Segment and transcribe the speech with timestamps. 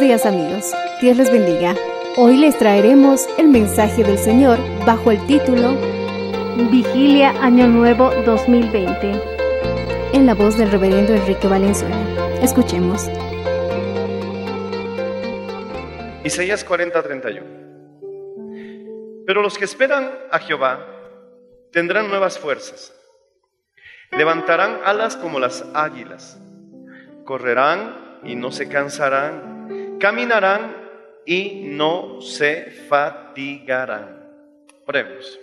[0.00, 1.74] Días amigos, Dios les bendiga.
[2.16, 5.76] Hoy les traeremos el mensaje del Señor bajo el título
[6.70, 9.20] Vigilia Año Nuevo 2020.
[10.12, 11.96] en la voz del reverendo Enrique Valenzuela.
[12.40, 13.10] Escuchemos.
[16.22, 17.46] Isaías 40, 31.
[19.26, 20.86] Pero los que esperan a Jehová
[21.72, 22.94] tendrán nuevas fuerzas.
[24.12, 26.40] Levantarán alas como las águilas.
[27.24, 29.57] Correrán y no se cansarán.
[29.98, 30.76] Caminarán
[31.26, 34.18] y no se fatigarán.
[34.86, 35.38] Oremos.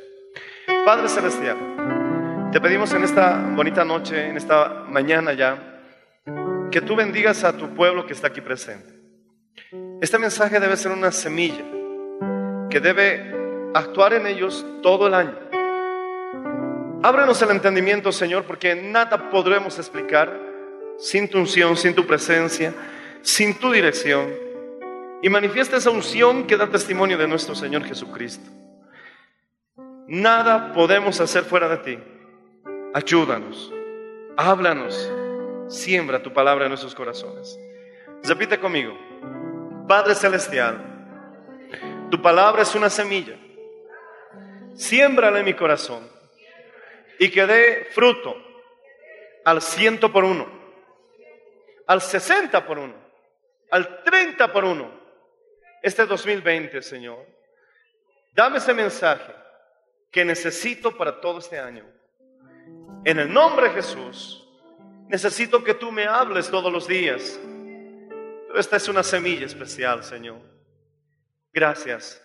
[0.85, 5.81] Padre Celestial, te pedimos en esta bonita noche, en esta mañana ya,
[6.71, 8.93] que tú bendigas a tu pueblo que está aquí presente.
[10.01, 11.63] Este mensaje debe ser una semilla
[12.69, 13.33] que debe
[13.73, 15.37] actuar en ellos todo el año.
[17.03, 20.39] Ábrenos el entendimiento, Señor, porque nada podremos explicar
[20.97, 22.73] sin tu unción, sin tu presencia,
[23.21, 24.44] sin tu dirección.
[25.21, 28.49] Y manifiesta esa unción que da testimonio de nuestro Señor Jesucristo.
[30.07, 31.99] Nada podemos hacer fuera de ti.
[32.93, 33.73] Ayúdanos,
[34.37, 35.11] háblanos,
[35.67, 37.59] siembra tu palabra en nuestros corazones.
[38.23, 38.97] Repite conmigo.
[39.87, 40.77] Padre Celestial,
[42.09, 43.35] tu palabra es una semilla.
[44.75, 46.07] Siémbrala en mi corazón
[47.17, 48.35] y que dé fruto
[49.43, 50.47] al ciento por uno,
[51.87, 52.93] al sesenta por uno,
[53.71, 54.94] al treinta por uno.
[55.85, 57.23] Este 2020, Señor,
[58.33, 59.31] dame ese mensaje
[60.09, 61.85] que necesito para todo este año.
[63.03, 64.49] En el nombre de Jesús,
[65.07, 67.39] necesito que tú me hables todos los días.
[68.55, 70.39] Esta es una semilla especial, Señor.
[71.53, 72.19] Gracias.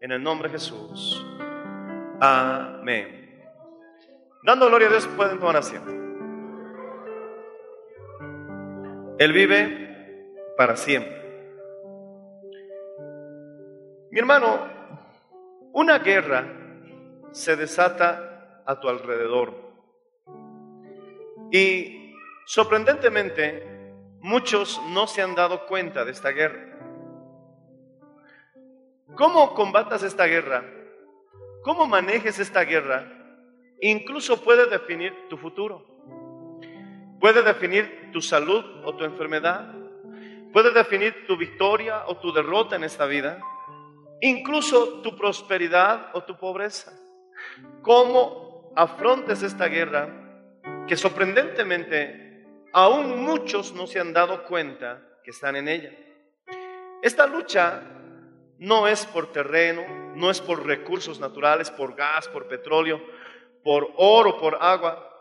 [0.00, 1.22] En el nombre de Jesús.
[2.18, 3.44] Amén.
[4.42, 5.90] Dando gloria a Dios, pueden tomar asiento.
[9.18, 11.25] Él vive para siempre.
[14.16, 14.66] Mi hermano,
[15.74, 16.46] una guerra
[17.32, 19.52] se desata a tu alrededor.
[21.52, 22.14] Y
[22.46, 26.78] sorprendentemente, muchos no se han dado cuenta de esta guerra.
[29.16, 30.64] ¿Cómo combatas esta guerra?
[31.62, 33.06] ¿Cómo manejes esta guerra?
[33.82, 35.84] Incluso puede definir tu futuro.
[37.20, 39.74] Puede definir tu salud o tu enfermedad.
[40.54, 43.42] Puede definir tu victoria o tu derrota en esta vida.
[44.20, 46.92] Incluso tu prosperidad o tu pobreza.
[47.82, 50.08] ¿Cómo afrontes esta guerra
[50.86, 55.90] que sorprendentemente aún muchos no se han dado cuenta que están en ella?
[57.02, 57.82] Esta lucha
[58.58, 59.82] no es por terreno,
[60.14, 63.00] no es por recursos naturales, por gas, por petróleo,
[63.62, 65.12] por oro, por agua.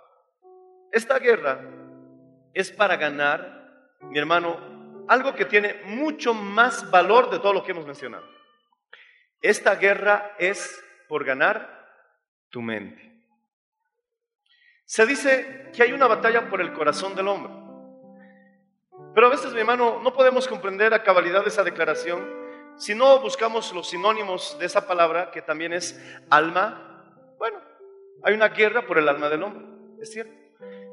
[0.92, 1.60] Esta guerra
[2.54, 7.72] es para ganar, mi hermano, algo que tiene mucho más valor de todo lo que
[7.72, 8.24] hemos mencionado.
[9.46, 11.70] Esta guerra es por ganar
[12.50, 13.00] tu mente.
[14.86, 17.54] Se dice que hay una batalla por el corazón del hombre.
[19.14, 22.28] Pero a veces, mi hermano, no podemos comprender a cabalidad esa declaración
[22.78, 27.06] si no buscamos los sinónimos de esa palabra, que también es alma.
[27.38, 27.62] Bueno,
[28.24, 29.64] hay una guerra por el alma del hombre,
[30.02, 30.34] es cierto.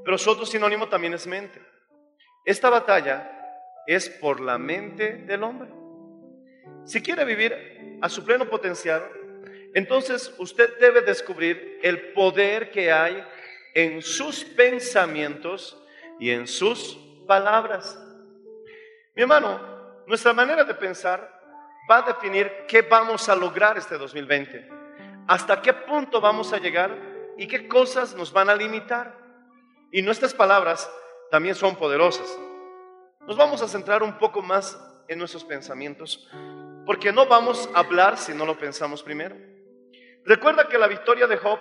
[0.04, 1.58] Pero su otro sinónimo también es mente.
[2.44, 3.32] Esta batalla
[3.86, 5.70] es por la mente del hombre.
[6.84, 9.08] Si quiere vivir a su pleno potencial,
[9.74, 13.24] entonces usted debe descubrir el poder que hay
[13.74, 15.80] en sus pensamientos
[16.18, 17.98] y en sus palabras.
[19.14, 19.60] Mi hermano,
[20.06, 21.40] nuestra manera de pensar
[21.90, 24.68] va a definir qué vamos a lograr este 2020,
[25.26, 26.90] hasta qué punto vamos a llegar
[27.38, 29.16] y qué cosas nos van a limitar.
[29.90, 30.90] Y nuestras palabras
[31.30, 32.38] también son poderosas.
[33.26, 34.78] Nos vamos a centrar un poco más
[35.08, 36.28] en nuestros pensamientos,
[36.86, 39.36] porque no vamos a hablar si no lo pensamos primero.
[40.24, 41.60] Recuerda que la victoria de Job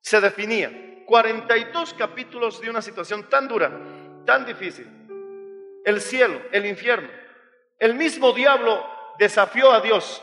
[0.00, 0.70] se definía
[1.06, 3.70] 42 capítulos de una situación tan dura,
[4.24, 4.86] tan difícil.
[5.84, 7.08] El cielo, el infierno,
[7.78, 8.84] el mismo diablo
[9.18, 10.22] desafió a Dios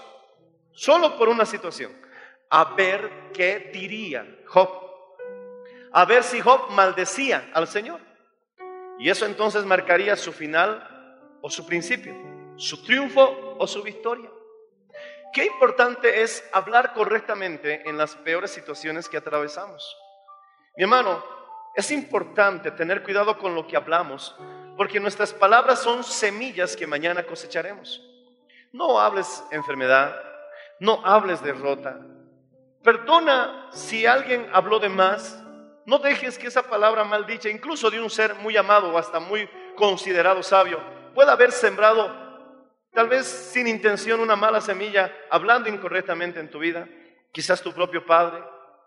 [0.72, 1.92] solo por una situación,
[2.50, 4.70] a ver qué diría Job,
[5.92, 8.00] a ver si Job maldecía al Señor.
[9.00, 12.16] Y eso entonces marcaría su final o su principio,
[12.56, 14.30] su triunfo o su victoria.
[15.32, 19.96] Qué importante es hablar correctamente en las peores situaciones que atravesamos.
[20.76, 21.24] Mi hermano,
[21.76, 24.36] es importante tener cuidado con lo que hablamos,
[24.76, 28.02] porque nuestras palabras son semillas que mañana cosecharemos.
[28.74, 30.20] No hables enfermedad,
[30.80, 32.00] no hables derrota.
[32.84, 35.38] Perdona si alguien habló de más.
[35.86, 39.48] No dejes que esa palabra maldicha, incluso de un ser muy amado o hasta muy
[39.76, 40.80] considerado sabio,
[41.14, 42.21] pueda haber sembrado,
[42.94, 46.88] tal vez sin intención, una mala semilla, hablando incorrectamente en tu vida.
[47.32, 48.44] Quizás tu propio padre,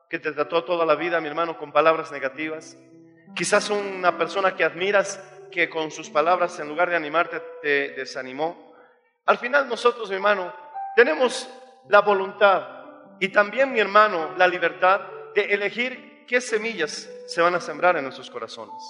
[0.09, 2.77] que te trató toda la vida, mi hermano, con palabras negativas.
[3.35, 5.21] Quizás una persona que admiras,
[5.51, 8.75] que con sus palabras, en lugar de animarte, te desanimó.
[9.27, 10.53] Al final nosotros, mi hermano,
[10.95, 11.49] tenemos
[11.89, 12.69] la voluntad
[13.21, 15.01] y también, mi hermano, la libertad
[15.35, 18.83] de elegir qué semillas se van a sembrar en nuestros corazones.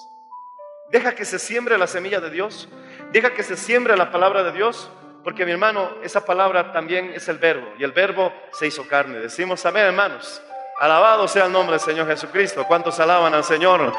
[0.91, 2.69] Deja que se siembre la semilla de Dios,
[3.11, 4.91] deja que se siembre la palabra de Dios,
[5.25, 9.17] porque mi hermano, esa palabra también es el verbo, y el verbo se hizo carne.
[9.17, 10.39] Decimos amén, hermanos.
[10.79, 12.63] Alabado sea el nombre del Señor Jesucristo.
[12.67, 13.91] ¿Cuántos alaban al Señor?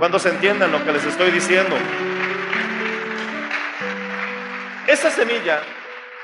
[0.00, 1.76] ¿Cuántos entienden lo que les estoy diciendo?
[4.88, 5.62] Esa semilla,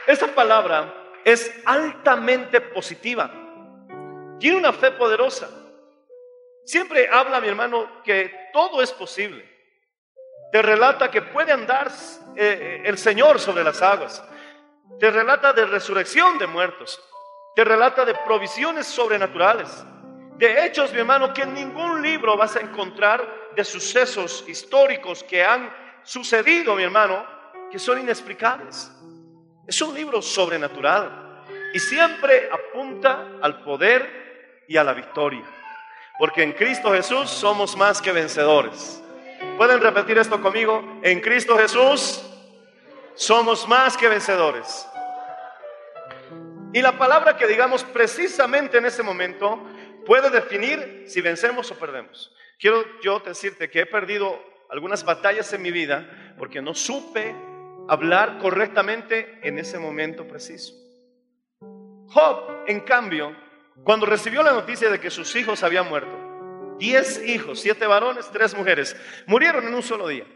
[0.09, 0.95] esa palabra
[1.25, 3.31] es altamente positiva.
[4.41, 5.49] Tiene una fe poderosa.
[6.65, 9.49] Siempre habla mi hermano que todo es posible.
[10.51, 11.93] Te relata que puede andar
[12.35, 14.25] eh, el Señor sobre las aguas.
[14.99, 17.01] Te relata de resurrección de muertos.
[17.55, 19.85] Te relata de provisiones sobrenaturales.
[20.37, 25.45] De hechos, mi hermano, que en ningún libro vas a encontrar de sucesos históricos que
[25.45, 25.71] han
[26.03, 27.27] sucedido, mi hermano,
[27.71, 28.91] que son inexplicables.
[29.67, 35.45] Es un libro sobrenatural y siempre apunta al poder y a la victoria.
[36.19, 39.03] Porque en Cristo Jesús somos más que vencedores.
[39.57, 41.01] ¿Pueden repetir esto conmigo?
[41.03, 42.30] En Cristo Jesús
[43.15, 44.87] somos más que vencedores.
[46.73, 49.61] Y la palabra que digamos precisamente en ese momento
[50.07, 52.33] puede definir si vencemos o perdemos.
[52.59, 57.35] Quiero yo decirte que he perdido algunas batallas en mi vida porque no supe
[57.89, 60.75] hablar correctamente en ese momento preciso.
[62.07, 63.35] Job, en cambio,
[63.83, 68.55] cuando recibió la noticia de que sus hijos habían muerto, diez hijos, siete varones, tres
[68.55, 68.97] mujeres,
[69.27, 70.27] murieron en un solo día.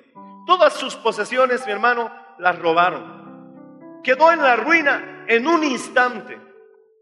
[0.47, 4.01] Todas sus posesiones, mi hermano, las robaron.
[4.03, 6.39] Quedó en la ruina en un instante.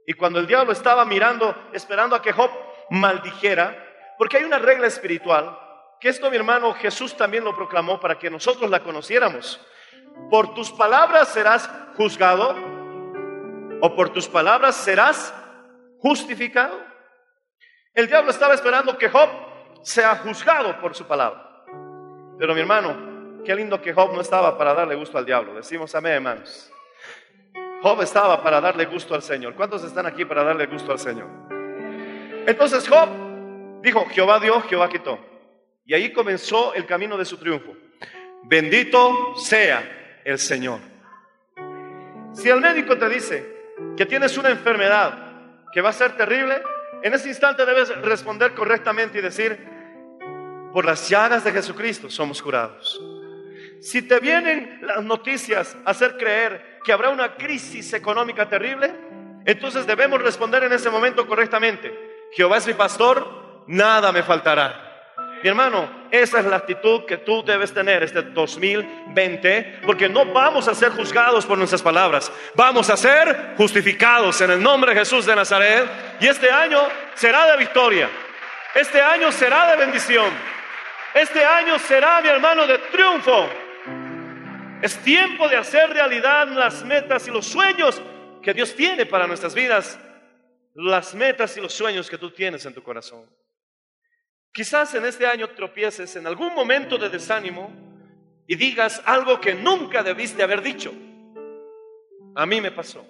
[0.06, 2.50] Y cuando el diablo estaba mirando, esperando a que Job
[2.90, 3.76] maldijera,
[4.18, 5.58] porque hay una regla espiritual,
[6.00, 9.60] que esto mi hermano Jesús también lo proclamó para que nosotros la conociéramos.
[10.30, 12.56] ¿Por tus palabras serás juzgado
[13.80, 15.32] o por tus palabras serás
[15.98, 16.78] justificado?
[17.94, 19.28] El diablo estaba esperando que Job
[19.82, 21.64] sea juzgado por su palabra.
[22.38, 23.11] Pero mi hermano,
[23.44, 25.54] qué lindo que Job no estaba para darle gusto al diablo.
[25.54, 26.70] Decimos amén, hermanos.
[27.82, 29.54] Job estaba para darle gusto al Señor.
[29.54, 31.28] ¿Cuántos están aquí para darle gusto al Señor?
[32.46, 33.08] Entonces Job
[33.82, 35.18] dijo, Jehová dio, Jehová quitó.
[35.84, 37.74] Y ahí comenzó el camino de su triunfo.
[38.44, 40.78] Bendito sea el Señor.
[42.32, 43.56] Si el médico te dice
[43.96, 45.32] que tienes una enfermedad
[45.72, 46.62] que va a ser terrible,
[47.02, 49.58] en ese instante debes responder correctamente y decir,
[50.72, 53.00] por las llagas de Jesucristo somos curados.
[53.82, 58.94] Si te vienen las noticias a hacer creer que habrá una crisis económica terrible,
[59.44, 62.28] entonces debemos responder en ese momento correctamente.
[62.30, 64.88] Jehová es mi pastor, nada me faltará.
[65.42, 70.68] Mi hermano, esa es la actitud que tú debes tener este 2020, porque no vamos
[70.68, 75.26] a ser juzgados por nuestras palabras, vamos a ser justificados en el nombre de Jesús
[75.26, 75.90] de Nazaret.
[76.20, 76.78] Y este año
[77.14, 78.08] será de victoria,
[78.76, 80.30] este año será de bendición,
[81.14, 83.61] este año será, mi hermano, de triunfo.
[84.82, 88.02] Es tiempo de hacer realidad las metas y los sueños
[88.42, 89.98] que Dios tiene para nuestras vidas.
[90.74, 93.28] las metas y los sueños que tú tienes en tu corazón.
[94.52, 97.70] Quizás en este año tropieces en algún momento de desánimo
[98.46, 100.92] y digas algo que nunca debiste haber dicho.
[102.34, 103.06] A mí me pasó.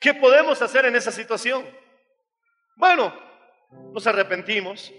[0.00, 1.64] ¿Qué podemos hacer en esa situación?
[2.74, 3.14] Bueno,
[3.92, 4.92] nos arrepentimos,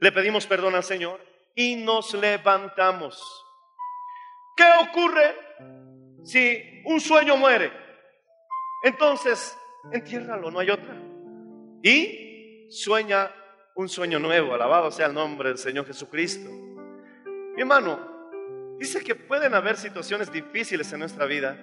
[0.00, 3.42] le pedimos perdón al Señor y nos levantamos.
[4.56, 5.34] ¿Qué ocurre
[6.24, 7.72] si un sueño muere?
[8.82, 9.56] Entonces,
[9.92, 10.94] entiérralo, no hay otra.
[11.82, 13.30] Y sueña
[13.74, 16.50] un sueño nuevo, alabado sea el nombre del Señor Jesucristo.
[17.54, 17.98] Mi hermano,
[18.78, 21.56] dice que pueden haber situaciones difíciles en nuestra vida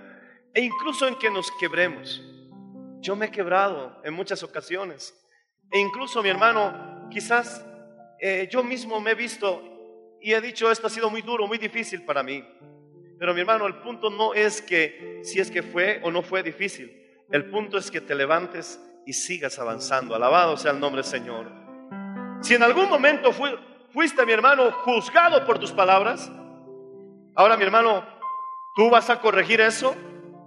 [0.53, 2.23] e incluso en que nos quebremos.
[3.01, 5.15] Yo me he quebrado en muchas ocasiones
[5.71, 7.65] e incluso mi hermano, quizás
[8.19, 11.57] eh, yo mismo me he visto y he dicho esto ha sido muy duro, muy
[11.57, 12.43] difícil para mí.
[13.19, 16.41] Pero mi hermano, el punto no es que si es que fue o no fue
[16.41, 16.95] difícil.
[17.29, 20.15] El punto es que te levantes y sigas avanzando.
[20.15, 21.51] Alabado sea el nombre del Señor.
[22.41, 23.31] Si en algún momento
[23.91, 26.31] fuiste, mi hermano, juzgado por tus palabras,
[27.35, 28.05] ahora, mi hermano,
[28.73, 29.93] tú vas a corregir eso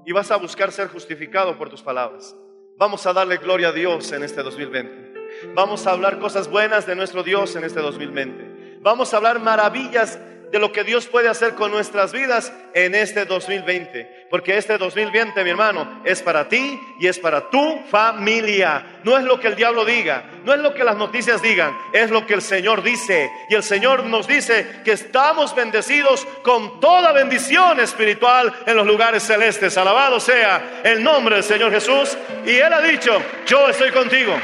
[0.06, 2.34] y vas a buscar ser justificado por tus palabras.
[2.78, 5.52] Vamos a darle gloria a Dios en este 2020.
[5.54, 8.78] Vamos a hablar cosas buenas de nuestro Dios en este 2020.
[8.80, 10.18] Vamos a hablar maravillas
[10.52, 14.26] de lo que Dios puede hacer con nuestras vidas en este 2020.
[14.28, 19.00] Porque este 2020, mi hermano, es para ti y es para tu familia.
[19.02, 22.10] No es lo que el diablo diga, no es lo que las noticias digan, es
[22.10, 23.30] lo que el Señor dice.
[23.48, 29.22] Y el Señor nos dice que estamos bendecidos con toda bendición espiritual en los lugares
[29.22, 29.78] celestes.
[29.78, 32.16] Alabado sea el nombre del Señor Jesús.
[32.44, 34.34] Y Él ha dicho, yo estoy contigo.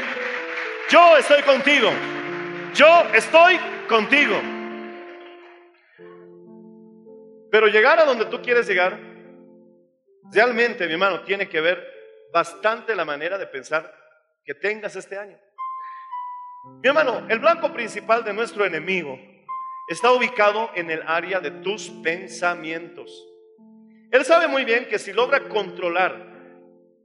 [0.89, 1.91] Yo estoy contigo.
[2.73, 4.58] Yo estoy contigo.
[7.51, 8.99] Pero llegar a donde tú quieres llegar,
[10.31, 11.85] realmente, mi hermano, tiene que ver
[12.31, 13.93] bastante la manera de pensar
[14.43, 15.37] que tengas este año.
[16.83, 19.17] Mi hermano, el blanco principal de nuestro enemigo
[19.87, 23.25] está ubicado en el área de tus pensamientos.
[24.11, 26.27] Él sabe muy bien que si logra controlar,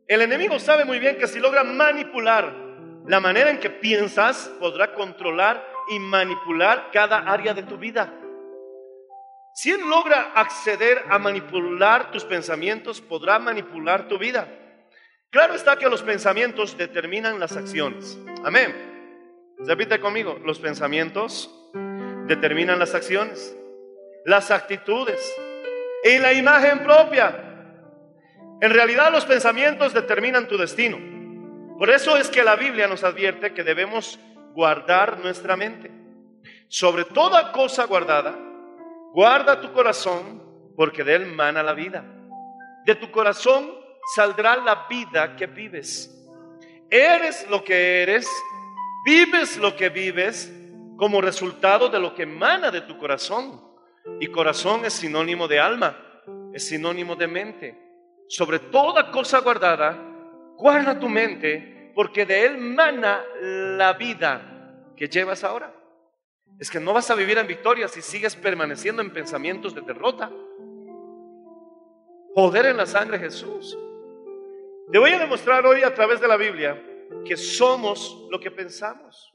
[0.06, 2.52] el enemigo sabe muy bien que si logra manipular
[3.06, 8.12] la manera en que piensas, podrá controlar y manipular cada área de tu vida.
[9.54, 14.48] Si Él logra acceder a manipular tus pensamientos, podrá manipular tu vida.
[15.30, 18.18] Claro está que los pensamientos determinan las acciones.
[18.44, 19.54] Amén.
[19.58, 21.54] Repite conmigo, los pensamientos
[22.26, 23.56] determinan las acciones,
[24.24, 25.20] las actitudes
[26.02, 27.70] y la imagen propia.
[28.60, 30.98] En realidad los pensamientos determinan tu destino.
[31.78, 34.18] Por eso es que la Biblia nos advierte que debemos
[34.52, 35.92] guardar nuestra mente.
[36.66, 38.36] Sobre toda cosa guardada,
[39.14, 40.42] Guarda tu corazón
[40.74, 42.04] porque de él mana la vida.
[42.84, 43.70] De tu corazón
[44.12, 46.10] saldrá la vida que vives.
[46.90, 48.28] Eres lo que eres,
[49.06, 50.52] vives lo que vives
[50.96, 53.62] como resultado de lo que emana de tu corazón.
[54.18, 55.96] Y corazón es sinónimo de alma,
[56.52, 57.78] es sinónimo de mente.
[58.26, 59.96] Sobre toda cosa guardada,
[60.56, 65.83] guarda tu mente porque de él mana la vida que llevas ahora
[66.58, 70.30] es que no vas a vivir en victoria si sigues permaneciendo en pensamientos de derrota.
[72.34, 73.78] Poder en la sangre Jesús.
[74.90, 76.80] Te voy a demostrar hoy a través de la Biblia
[77.24, 79.32] que somos lo que pensamos.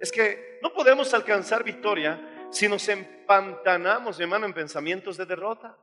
[0.00, 5.76] Es que no podemos alcanzar victoria si nos empantanamos, hermano, en pensamientos de derrota.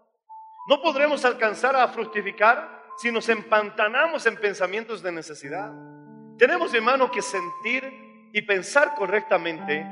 [0.67, 5.71] No podremos alcanzar a fructificar si nos empantanamos en pensamientos de necesidad.
[6.37, 7.83] Tenemos, hermano, que sentir
[8.33, 9.85] y pensar correctamente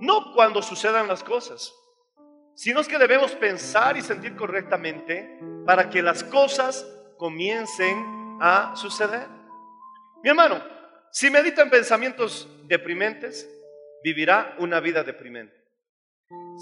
[0.00, 1.74] no cuando sucedan las cosas,
[2.54, 9.28] sino es que debemos pensar y sentir correctamente para que las cosas comiencen a suceder.
[10.22, 10.62] Mi hermano,
[11.10, 13.48] si medita en pensamientos deprimentes,
[14.02, 15.54] vivirá una vida deprimente.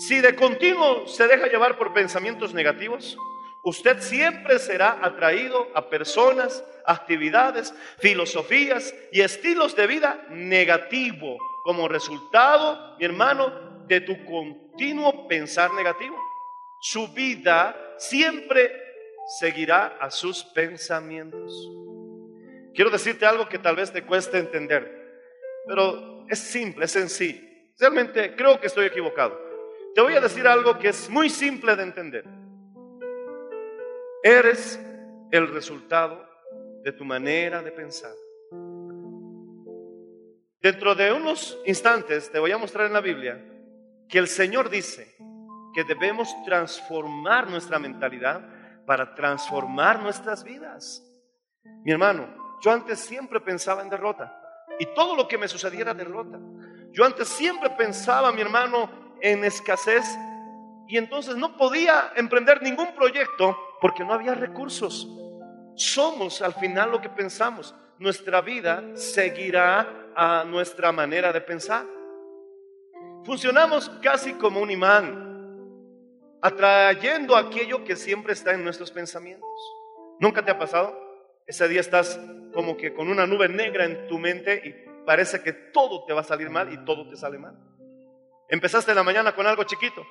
[0.06, 3.16] Si de continuo se deja llevar por pensamientos negativos,
[3.64, 11.38] usted siempre será atraído a personas, actividades, filosofías y estilos de vida negativo
[11.68, 16.16] como resultado, mi hermano, de tu continuo pensar negativo.
[16.80, 18.72] Su vida siempre
[19.38, 21.70] seguirá a sus pensamientos.
[22.72, 25.20] Quiero decirte algo que tal vez te cueste entender,
[25.66, 27.46] pero es simple, es sencillo.
[27.78, 29.38] Realmente creo que estoy equivocado.
[29.94, 32.24] Te voy a decir algo que es muy simple de entender.
[34.22, 34.80] Eres
[35.30, 36.26] el resultado
[36.82, 38.14] de tu manera de pensar.
[40.60, 43.40] Dentro de unos instantes te voy a mostrar en la Biblia
[44.08, 45.16] que el Señor dice
[45.72, 48.42] que debemos transformar nuestra mentalidad
[48.84, 51.04] para transformar nuestras vidas.
[51.84, 52.26] Mi hermano,
[52.60, 54.34] yo antes siempre pensaba en derrota.
[54.80, 56.40] Y todo lo que me sucediera era derrota.
[56.90, 60.04] Yo antes siempre pensaba, mi hermano, en escasez.
[60.88, 65.06] Y entonces no podía emprender ningún proyecto porque no había recursos.
[65.76, 67.74] Somos al final lo que pensamos.
[67.98, 71.86] Nuestra vida seguirá a nuestra manera de pensar.
[73.24, 75.54] Funcionamos casi como un imán,
[76.42, 79.48] atrayendo aquello que siempre está en nuestros pensamientos.
[80.18, 80.98] ¿Nunca te ha pasado?
[81.46, 82.20] Ese día estás
[82.52, 86.22] como que con una nube negra en tu mente y parece que todo te va
[86.22, 87.56] a salir mal y todo te sale mal.
[88.48, 90.04] Empezaste la mañana con algo chiquito,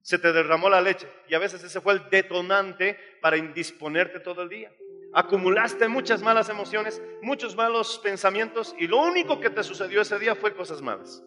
[0.00, 4.40] se te derramó la leche y a veces ese fue el detonante para indisponerte todo
[4.40, 4.72] el día.
[5.12, 10.36] Acumulaste muchas malas emociones, muchos malos pensamientos y lo único que te sucedió ese día
[10.36, 11.22] fue cosas malas.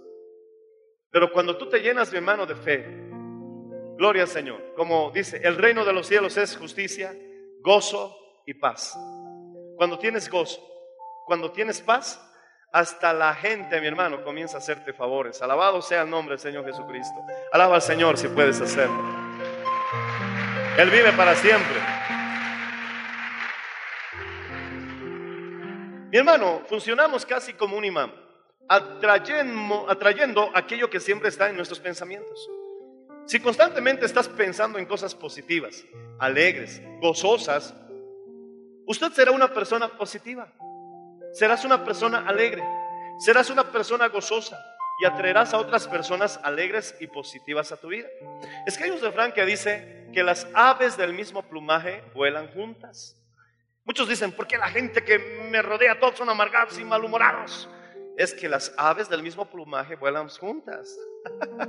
[1.12, 2.86] Pero cuando tú te llenas, mi hermano, de fe,
[3.98, 7.14] gloria al Señor, como dice, el reino de los cielos es justicia,
[7.62, 8.98] gozo y paz.
[9.76, 10.62] Cuando tienes gozo,
[11.26, 12.20] cuando tienes paz,
[12.72, 15.42] hasta la gente, mi hermano, comienza a hacerte favores.
[15.44, 17.14] Alabado sea el nombre del Señor Jesucristo.
[17.52, 18.98] Alaba al Señor si puedes hacerlo.
[20.80, 21.76] Él vive para siempre.
[26.14, 28.14] Mi hermano, funcionamos casi como un imán,
[28.68, 32.52] atrayendo, aquello que siempre está en nuestros pensamientos.
[33.26, 35.84] Si constantemente estás pensando en cosas positivas,
[36.20, 37.74] alegres, gozosas,
[38.86, 40.54] usted será una persona positiva.
[41.32, 42.64] Serás una persona alegre.
[43.18, 44.64] Serás una persona gozosa
[45.02, 48.08] y atraerás a otras personas alegres y positivas a tu vida.
[48.68, 53.18] Es que hay un refrán que dice que las aves del mismo plumaje vuelan juntas.
[53.86, 57.70] Muchos dicen, ¿por qué la gente que me rodea todos son amargados y malhumorados?
[58.16, 60.98] Es que las aves del mismo plumaje vuelan juntas.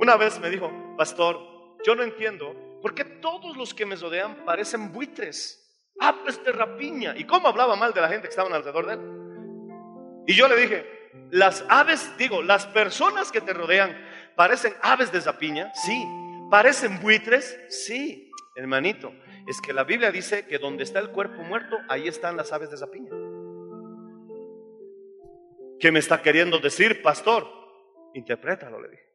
[0.00, 1.38] Una vez me dijo, pastor,
[1.84, 7.16] yo no entiendo por qué todos los que me rodean parecen buitres, aves de rapiña.
[7.16, 9.00] ¿Y cómo hablaba mal de la gente que estaban alrededor de él?
[10.26, 13.96] Y yo le dije, las aves, digo, las personas que te rodean
[14.36, 16.04] parecen aves de rapiña, sí.
[16.50, 17.58] ¿Parecen buitres?
[17.68, 18.27] Sí,
[18.58, 19.14] hermanito.
[19.46, 22.70] Es que la Biblia dice que donde está el cuerpo muerto, ahí están las aves
[22.70, 23.10] de rapiña.
[25.78, 27.46] ¿Qué me está queriendo decir, pastor?
[28.14, 29.14] Interprétalo, le dije.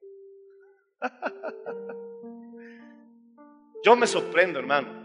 [3.84, 5.03] Yo me sorprendo, hermano.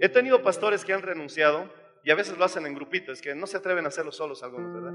[0.00, 1.70] He tenido pastores que han renunciado
[2.02, 4.72] y a veces lo hacen en grupitos, que no se atreven a hacerlo solos algunos,
[4.72, 4.94] ¿verdad?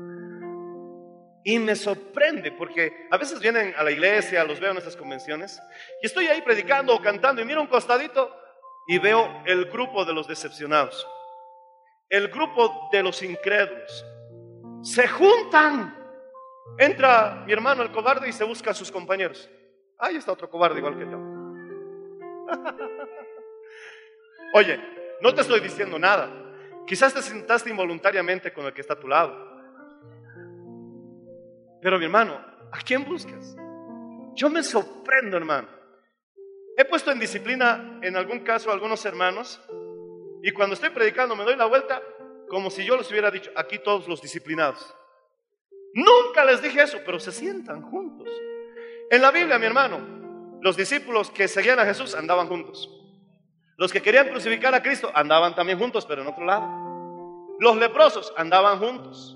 [1.48, 5.62] Y me sorprende porque a veces vienen a la iglesia, los veo en estas convenciones,
[6.02, 8.36] y estoy ahí predicando o cantando y miro un costadito
[8.88, 11.08] y veo el grupo de los decepcionados,
[12.10, 14.04] el grupo de los incrédulos.
[14.82, 16.04] Se juntan.
[16.80, 19.48] Entra mi hermano el cobarde y se busca a sus compañeros.
[20.00, 21.20] Ahí está otro cobarde igual que yo.
[24.56, 24.80] Oye,
[25.22, 26.28] no te estoy diciendo nada.
[26.88, 29.55] Quizás te sentaste involuntariamente con el que está a tu lado.
[31.86, 33.56] Pero mi hermano, ¿a quién buscas?
[34.34, 35.68] Yo me sorprendo, hermano.
[36.76, 39.62] He puesto en disciplina en algún caso a algunos hermanos
[40.42, 42.02] y cuando estoy predicando me doy la vuelta
[42.50, 44.96] como si yo les hubiera dicho, aquí todos los disciplinados.
[45.94, 48.30] Nunca les dije eso, pero se sientan juntos.
[49.12, 52.90] En la Biblia, mi hermano, los discípulos que seguían a Jesús andaban juntos.
[53.78, 56.66] Los que querían crucificar a Cristo andaban también juntos, pero en otro lado.
[57.60, 59.35] Los leprosos andaban juntos.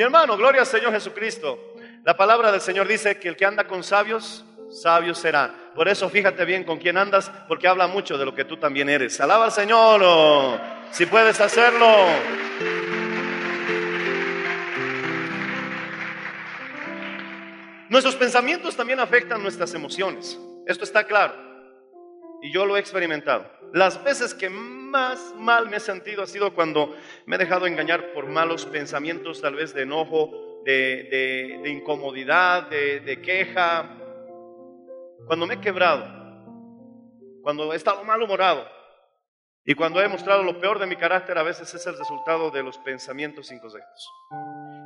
[0.00, 1.74] Mi hermano, gloria al Señor Jesucristo.
[2.04, 5.54] La palabra del Señor dice que el que anda con sabios, sabio será.
[5.74, 8.88] Por eso fíjate bien con quién andas, porque habla mucho de lo que tú también
[8.88, 9.20] eres.
[9.20, 10.58] Alaba al Señor, oh,
[10.90, 11.86] si puedes hacerlo.
[17.90, 20.40] Nuestros pensamientos también afectan nuestras emociones.
[20.66, 21.49] Esto está claro.
[22.42, 23.50] Y yo lo he experimentado.
[23.72, 28.12] Las veces que más mal me he sentido ha sido cuando me he dejado engañar
[28.12, 33.96] por malos pensamientos, tal vez de enojo, de, incomodidad, de, de queja.
[35.26, 36.04] Cuando me he quebrado,
[37.42, 38.66] cuando he estado malhumorado
[39.64, 42.62] y cuando he mostrado lo peor de mi carácter, a veces es el resultado de
[42.62, 44.10] los pensamientos incorrectos.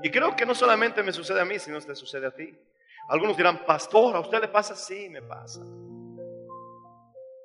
[0.03, 2.55] Y creo que no solamente me sucede a mí, sino que te sucede a ti.
[3.09, 4.75] Algunos dirán, pastor, ¿a usted le pasa?
[4.75, 5.61] Sí, me pasa.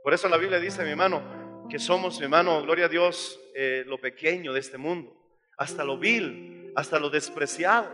[0.04, 3.84] Por eso la Biblia dice, mi hermano, que somos, mi hermano, gloria a Dios, eh,
[3.86, 5.16] lo pequeño de este mundo,
[5.58, 7.94] hasta lo vil, hasta lo despreciado.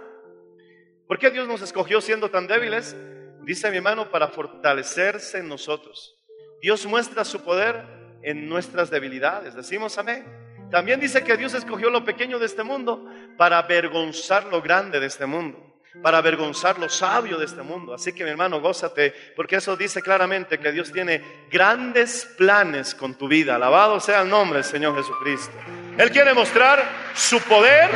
[1.07, 2.95] ¿Por qué Dios nos escogió siendo tan débiles?
[3.43, 6.15] Dice mi hermano, para fortalecerse en nosotros.
[6.61, 7.83] Dios muestra su poder
[8.23, 9.53] en nuestras debilidades.
[9.53, 10.25] Decimos amén.
[10.71, 15.05] También dice que Dios escogió lo pequeño de este mundo para avergonzar lo grande de
[15.05, 17.93] este mundo para avergonzar lo sabio de este mundo.
[17.93, 23.15] Así que mi hermano, gózate, porque eso dice claramente que Dios tiene grandes planes con
[23.15, 23.55] tu vida.
[23.55, 25.53] Alabado sea el nombre del Señor Jesucristo.
[25.97, 27.89] Él quiere mostrar su poder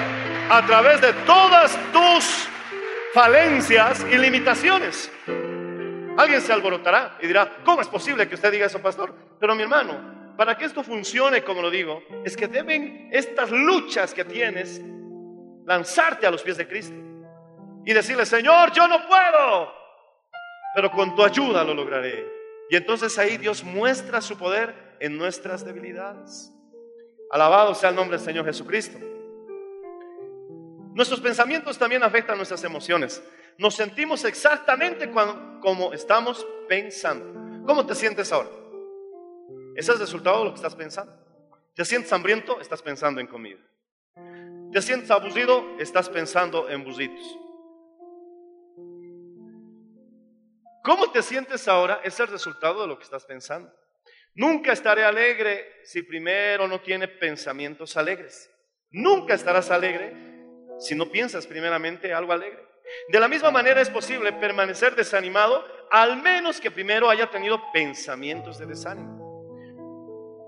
[0.49, 2.47] a través de todas tus
[3.13, 5.12] falencias y limitaciones.
[6.17, 9.13] Alguien se alborotará y dirá, ¿cómo es posible que usted diga eso, pastor?
[9.39, 14.13] Pero mi hermano, para que esto funcione como lo digo, es que deben estas luchas
[14.13, 14.81] que tienes
[15.65, 17.08] lanzarte a los pies de Cristo
[17.85, 19.73] y decirle, Señor, yo no puedo,
[20.75, 22.25] pero con tu ayuda lo lograré.
[22.69, 26.51] Y entonces ahí Dios muestra su poder en nuestras debilidades.
[27.31, 28.99] Alabado sea el nombre del Señor Jesucristo.
[30.93, 33.23] Nuestros pensamientos también afectan nuestras emociones.
[33.57, 37.65] Nos sentimos exactamente como estamos pensando.
[37.65, 38.49] ¿Cómo te sientes ahora?
[39.75, 41.13] Ese es el resultado de lo que estás pensando.
[41.73, 42.59] ¿Te sientes hambriento?
[42.59, 43.59] Estás pensando en comida.
[44.71, 45.77] ¿Te sientes abusido?
[45.79, 47.37] Estás pensando en busitos.
[50.83, 52.01] ¿Cómo te sientes ahora?
[52.03, 53.73] Es el resultado de lo que estás pensando.
[54.35, 58.49] Nunca estaré alegre si primero no tiene pensamientos alegres.
[58.91, 60.13] Nunca estarás alegre
[60.79, 62.63] si no piensas primeramente algo alegre.
[63.09, 68.57] De la misma manera es posible permanecer desanimado al menos que primero haya tenido pensamientos
[68.57, 69.19] de desánimo.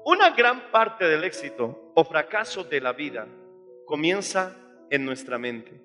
[0.05, 3.27] Una gran parte del éxito o fracaso de la vida
[3.85, 4.55] comienza
[4.89, 5.79] en nuestra mente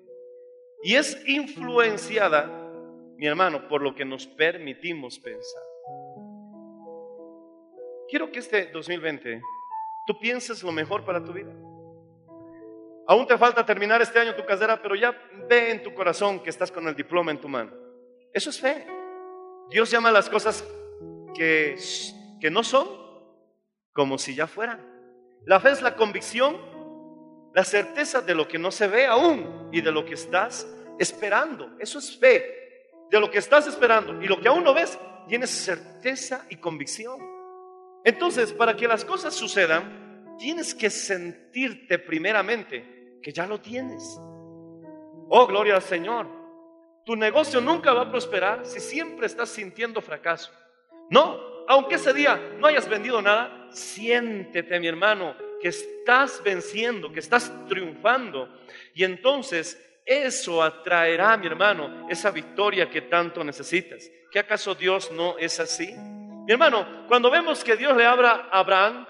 [0.83, 2.66] y es influenciada,
[3.17, 5.63] mi hermano, por lo que nos permitimos pensar.
[8.09, 9.41] Quiero que este 2020
[10.05, 11.51] tú pienses lo mejor para tu vida.
[13.07, 15.15] Aún te falta terminar este año tu carrera, pero ya
[15.49, 17.71] ve en tu corazón que estás con el diploma en tu mano.
[18.33, 18.85] Eso es fe.
[19.69, 20.65] Dios llama las cosas
[21.33, 21.75] que,
[22.39, 22.87] que no son
[23.93, 24.85] como si ya fueran.
[25.45, 26.57] La fe es la convicción,
[27.53, 30.67] la certeza de lo que no se ve aún y de lo que estás
[30.99, 31.75] esperando.
[31.79, 32.66] Eso es fe.
[33.09, 37.19] De lo que estás esperando y lo que aún no ves, tienes certeza y convicción.
[38.03, 44.19] Entonces, para que las cosas sucedan, tienes que sentirte primeramente que ya lo tienes.
[45.29, 46.27] Oh, gloria al Señor.
[47.05, 50.51] Tu negocio nunca va a prosperar si siempre estás sintiendo fracaso.
[51.09, 57.19] No, aunque ese día no hayas vendido nada, siéntete, mi hermano, que estás venciendo, que
[57.19, 58.49] estás triunfando.
[58.93, 64.09] Y entonces eso atraerá, mi hermano, esa victoria que tanto necesitas.
[64.31, 65.93] ¿Qué acaso Dios no es así?
[65.93, 69.05] Mi hermano, cuando vemos que Dios le abra a Abraham,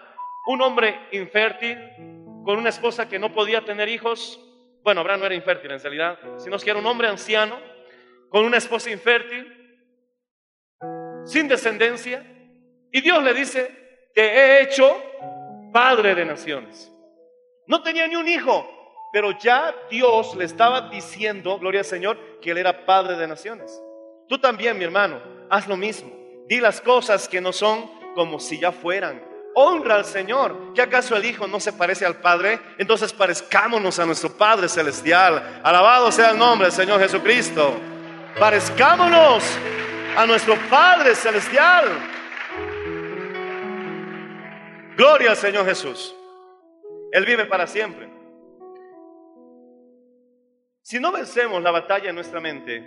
[0.47, 1.77] un hombre infértil,
[2.43, 4.39] con una esposa que no podía tener hijos,
[4.81, 7.59] bueno, Abraham no era infértil en realidad, sino que era un hombre anciano,
[8.29, 9.53] con una esposa infértil,
[11.25, 12.25] sin descendencia,
[12.91, 14.99] y Dios le dice, te he hecho
[15.71, 16.91] padre de naciones.
[17.67, 18.76] No tenía ni un hijo,
[19.17, 23.81] pero ya Dios le estaba diciendo, gloria al Señor, que él era padre de naciones.
[24.29, 26.11] Tú también, mi hermano, haz lo mismo.
[26.47, 29.19] Di las cosas que no son como si ya fueran.
[29.55, 30.71] Honra al Señor.
[30.75, 32.59] ¿Que acaso el Hijo no se parece al Padre?
[32.77, 35.61] Entonces parezcámonos a nuestro Padre Celestial.
[35.63, 37.73] Alabado sea el nombre del Señor Jesucristo.
[38.37, 39.43] Parezcámonos
[40.15, 41.85] a nuestro Padre Celestial.
[44.95, 46.13] Gloria al Señor Jesús.
[47.11, 48.06] Él vive para siempre.
[50.89, 52.79] Si no vencemos la batalla en nuestra mente,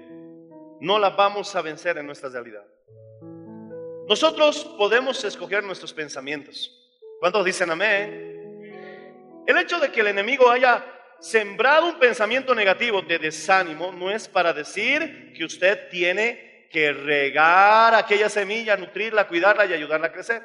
[0.81, 2.65] no la vamos a vencer en nuestra realidad.
[4.09, 6.75] Nosotros podemos escoger nuestros pensamientos.
[7.19, 9.45] ¿Cuántos dicen amén?
[9.47, 10.83] El hecho de que el enemigo haya
[11.21, 17.95] sembrado un pensamiento negativo de desánimo no es para decir que usted tiene que regar
[17.95, 20.43] aquella semilla, nutrirla, cuidarla y ayudarla a crecer.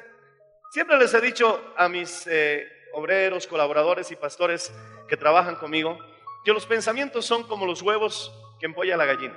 [0.72, 4.70] Siempre les he dicho a mis eh, obreros, colaboradores y pastores
[5.08, 5.98] que trabajan conmigo
[6.46, 9.34] que los pensamientos son como los huevos que empolla la gallina.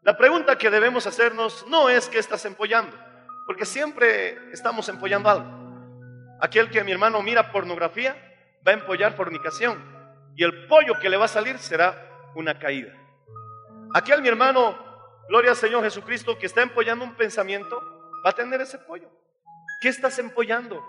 [0.00, 2.96] La pregunta que debemos hacernos no es qué estás empollando,
[3.44, 5.44] porque siempre estamos empollando algo.
[6.40, 8.16] Aquel que mi hermano mira pornografía
[8.66, 9.84] va a empollar fornicación
[10.34, 12.94] y el pollo que le va a salir será una caída.
[13.92, 14.78] Aquel mi hermano,
[15.28, 17.82] gloria al Señor Jesucristo, que está empollando un pensamiento,
[18.24, 19.10] va a tener ese pollo.
[19.82, 20.82] ¿Qué estás empollando?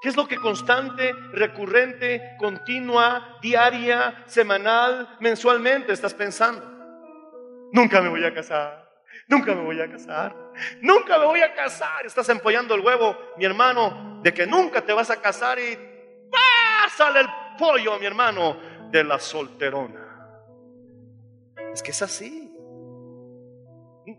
[0.00, 6.64] ¿Qué es lo que constante, recurrente, continua, diaria, semanal, mensualmente estás pensando?
[7.72, 8.86] Nunca me voy a casar.
[9.28, 10.34] Nunca me voy a casar.
[10.80, 12.06] Nunca me voy a casar.
[12.06, 15.76] Estás empollando el huevo, mi hermano, de que nunca te vas a casar y
[16.96, 17.28] sale el
[17.58, 18.56] pollo, mi hermano,
[18.90, 20.30] de la solterona.
[21.72, 22.52] Es que es así.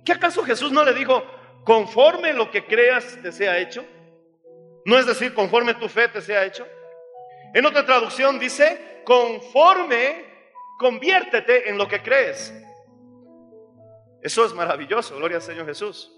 [0.04, 1.24] ¿Qué acaso Jesús no le dijo,
[1.64, 3.86] conforme lo que creas te sea hecho?
[4.88, 6.66] No es decir, conforme tu fe te sea hecho.
[7.54, 10.26] En otra traducción dice, conforme,
[10.80, 12.54] conviértete en lo que crees.
[14.22, 16.10] Eso es maravilloso, gloria al Señor Jesús.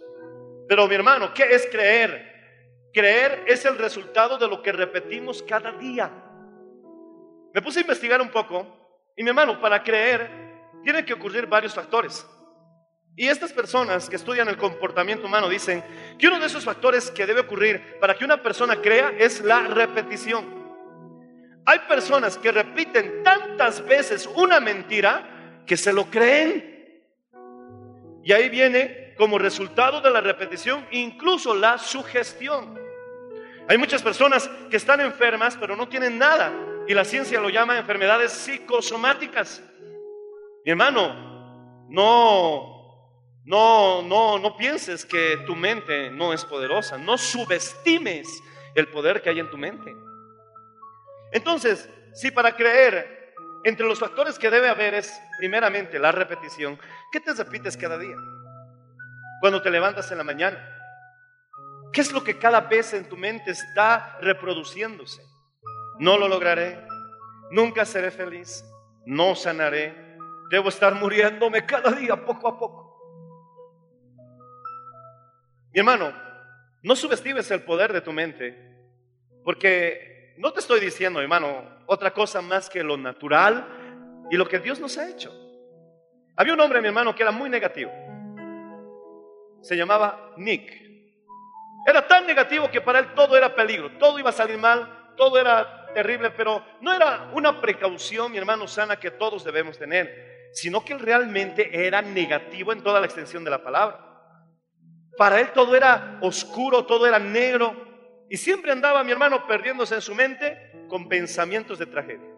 [0.68, 2.32] Pero mi hermano, ¿qué es creer?
[2.94, 6.12] Creer es el resultado de lo que repetimos cada día.
[7.52, 8.68] Me puse a investigar un poco
[9.18, 10.30] y mi hermano, para creer,
[10.84, 12.24] tiene que ocurrir varios factores.
[13.16, 15.84] Y estas personas que estudian el comportamiento humano dicen
[16.18, 19.62] que uno de esos factores que debe ocurrir para que una persona crea es la
[19.68, 20.60] repetición.
[21.66, 27.04] Hay personas que repiten tantas veces una mentira que se lo creen.
[28.24, 32.80] Y ahí viene como resultado de la repetición incluso la sugestión.
[33.68, 36.52] Hay muchas personas que están enfermas pero no tienen nada
[36.88, 39.62] y la ciencia lo llama enfermedades psicosomáticas.
[40.66, 42.79] Mi hermano, no,
[43.46, 46.98] no, no, no pienses que tu mente no es poderosa.
[46.98, 48.28] No subestimes
[48.76, 49.96] el poder que hay en tu mente.
[51.32, 56.80] Entonces, si para creer, entre los factores que debe haber es, primeramente, la repetición,
[57.12, 58.16] ¿qué te repites cada día?
[59.42, 60.76] Cuando te levantas en la mañana.
[61.92, 65.24] ¿Qué es lo que cada vez en tu mente está reproduciéndose?
[65.98, 66.86] No lo lograré,
[67.52, 68.64] nunca seré feliz,
[69.06, 70.18] no sanaré,
[70.52, 72.89] debo estar muriéndome cada día poco a poco.
[75.72, 76.12] Mi hermano,
[76.82, 78.58] no subestimes el poder de tu mente,
[79.44, 83.68] porque no te estoy diciendo, hermano, otra cosa más que lo natural
[84.32, 85.32] y lo que Dios nos ha hecho.
[86.36, 87.92] Había un hombre, mi hermano, que era muy negativo.
[89.62, 90.72] Se llamaba Nick.
[91.86, 95.38] Era tan negativo que para él todo era peligro, todo iba a salir mal, todo
[95.40, 100.84] era terrible, pero no era una precaución, mi hermano, sana que todos debemos tener, sino
[100.84, 104.09] que él realmente era negativo en toda la extensión de la palabra.
[105.20, 107.76] Para él todo era oscuro, todo era negro,
[108.30, 112.30] y siempre andaba mi hermano perdiéndose en su mente con pensamientos de tragedia.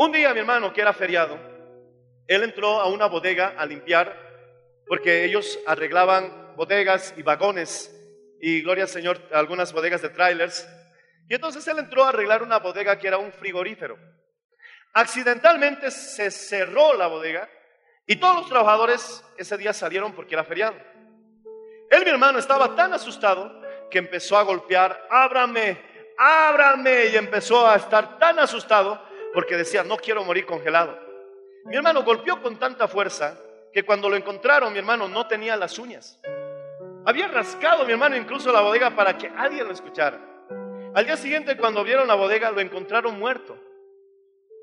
[0.00, 1.38] Un día mi hermano, que era feriado,
[2.26, 4.18] él entró a una bodega a limpiar,
[4.88, 7.96] porque ellos arreglaban bodegas y vagones,
[8.40, 10.68] y gloria al Señor, algunas bodegas de trailers,
[11.28, 13.96] y entonces él entró a arreglar una bodega que era un frigorífero.
[14.92, 17.48] Accidentalmente se cerró la bodega
[18.08, 20.74] y todos los trabajadores ese día salieron porque era feriado.
[21.92, 23.52] Él, mi hermano, estaba tan asustado
[23.90, 25.78] que empezó a golpear, ábrame,
[26.16, 28.98] ábrame, y empezó a estar tan asustado
[29.34, 30.98] porque decía, no quiero morir congelado.
[31.66, 33.38] Mi hermano golpeó con tanta fuerza
[33.74, 36.18] que cuando lo encontraron, mi hermano no tenía las uñas.
[37.04, 40.18] Había rascado, mi hermano, incluso la bodega para que alguien lo escuchara.
[40.94, 43.58] Al día siguiente, cuando vieron la bodega, lo encontraron muerto.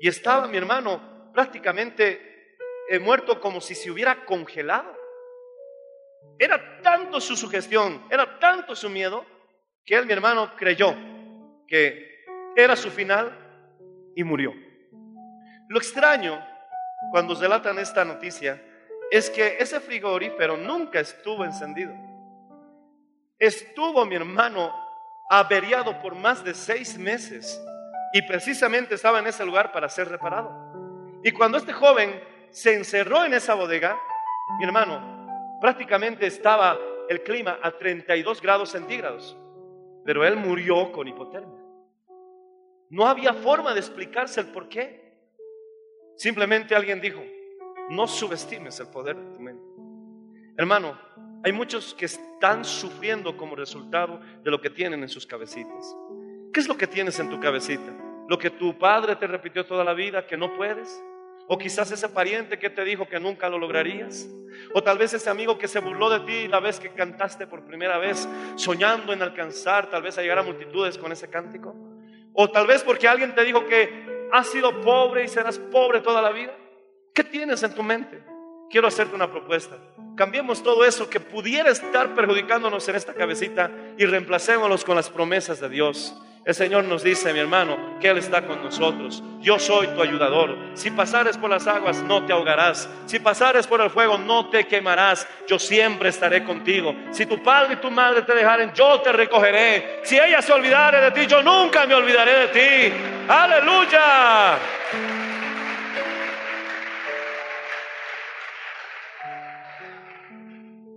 [0.00, 2.56] Y estaba mi hermano prácticamente
[2.88, 4.99] eh, muerto como si se hubiera congelado.
[6.38, 9.24] Era tanto su sugestión, era tanto su miedo,
[9.84, 10.94] que él, mi hermano, creyó
[11.66, 12.24] que
[12.56, 13.32] era su final
[14.16, 14.52] y murió.
[15.68, 16.44] Lo extraño
[17.12, 18.60] cuando relatan esta noticia
[19.10, 21.94] es que ese frigorífero nunca estuvo encendido.
[23.38, 24.74] Estuvo mi hermano
[25.30, 27.60] averiado por más de seis meses
[28.12, 30.50] y precisamente estaba en ese lugar para ser reparado.
[31.22, 33.96] Y cuando este joven se encerró en esa bodega,
[34.58, 35.19] mi hermano,
[35.60, 39.36] prácticamente estaba el clima a 32 grados centígrados,
[40.04, 41.60] pero él murió con hipotermia.
[42.88, 45.18] No había forma de explicarse el por qué.
[46.16, 47.22] Simplemente alguien dijo,
[47.90, 49.64] no subestimes el poder de tu mente.
[50.56, 50.98] Hermano,
[51.42, 55.96] hay muchos que están sufriendo como resultado de lo que tienen en sus cabecitas.
[56.52, 57.96] ¿Qué es lo que tienes en tu cabecita?
[58.28, 61.02] ¿Lo que tu padre te repitió toda la vida que no puedes?
[61.52, 64.28] ¿O quizás ese pariente que te dijo que nunca lo lograrías?
[64.72, 67.64] ¿O tal vez ese amigo que se burló de ti la vez que cantaste por
[67.66, 71.74] primera vez, soñando en alcanzar tal vez a llegar a multitudes con ese cántico?
[72.32, 76.22] ¿O tal vez porque alguien te dijo que has sido pobre y serás pobre toda
[76.22, 76.56] la vida?
[77.12, 78.22] ¿Qué tienes en tu mente?
[78.70, 79.76] quiero hacerte una propuesta.
[80.16, 85.60] Cambiemos todo eso que pudiera estar perjudicándonos en esta cabecita y reemplacémoslos con las promesas
[85.60, 86.16] de Dios.
[86.42, 89.22] El Señor nos dice, mi hermano, que Él está con nosotros.
[89.40, 90.56] Yo soy tu ayudador.
[90.72, 92.88] Si pasares por las aguas, no te ahogarás.
[93.04, 95.28] Si pasares por el fuego, no te quemarás.
[95.46, 96.94] Yo siempre estaré contigo.
[97.10, 100.00] Si tu padre y tu madre te dejaren, yo te recogeré.
[100.02, 102.94] Si ella se olvidare de ti, yo nunca me olvidaré de ti.
[103.28, 104.54] Aleluya.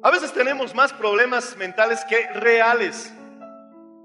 [0.02, 3.14] A veces tenemos más problemas mentales que reales.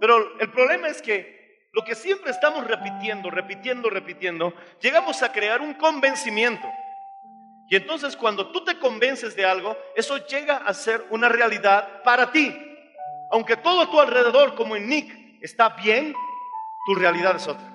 [0.00, 5.60] Pero el problema es que lo que siempre estamos repitiendo, repitiendo, repitiendo, llegamos a crear
[5.60, 6.66] un convencimiento.
[7.68, 12.32] Y entonces cuando tú te convences de algo, eso llega a ser una realidad para
[12.32, 12.56] ti.
[13.30, 16.14] Aunque todo a tu alrededor, como en Nick, está bien,
[16.86, 17.70] tu realidad es otra.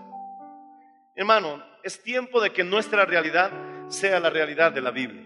[1.15, 3.51] Hermano, es tiempo de que nuestra realidad
[3.87, 5.21] sea la realidad de la Biblia.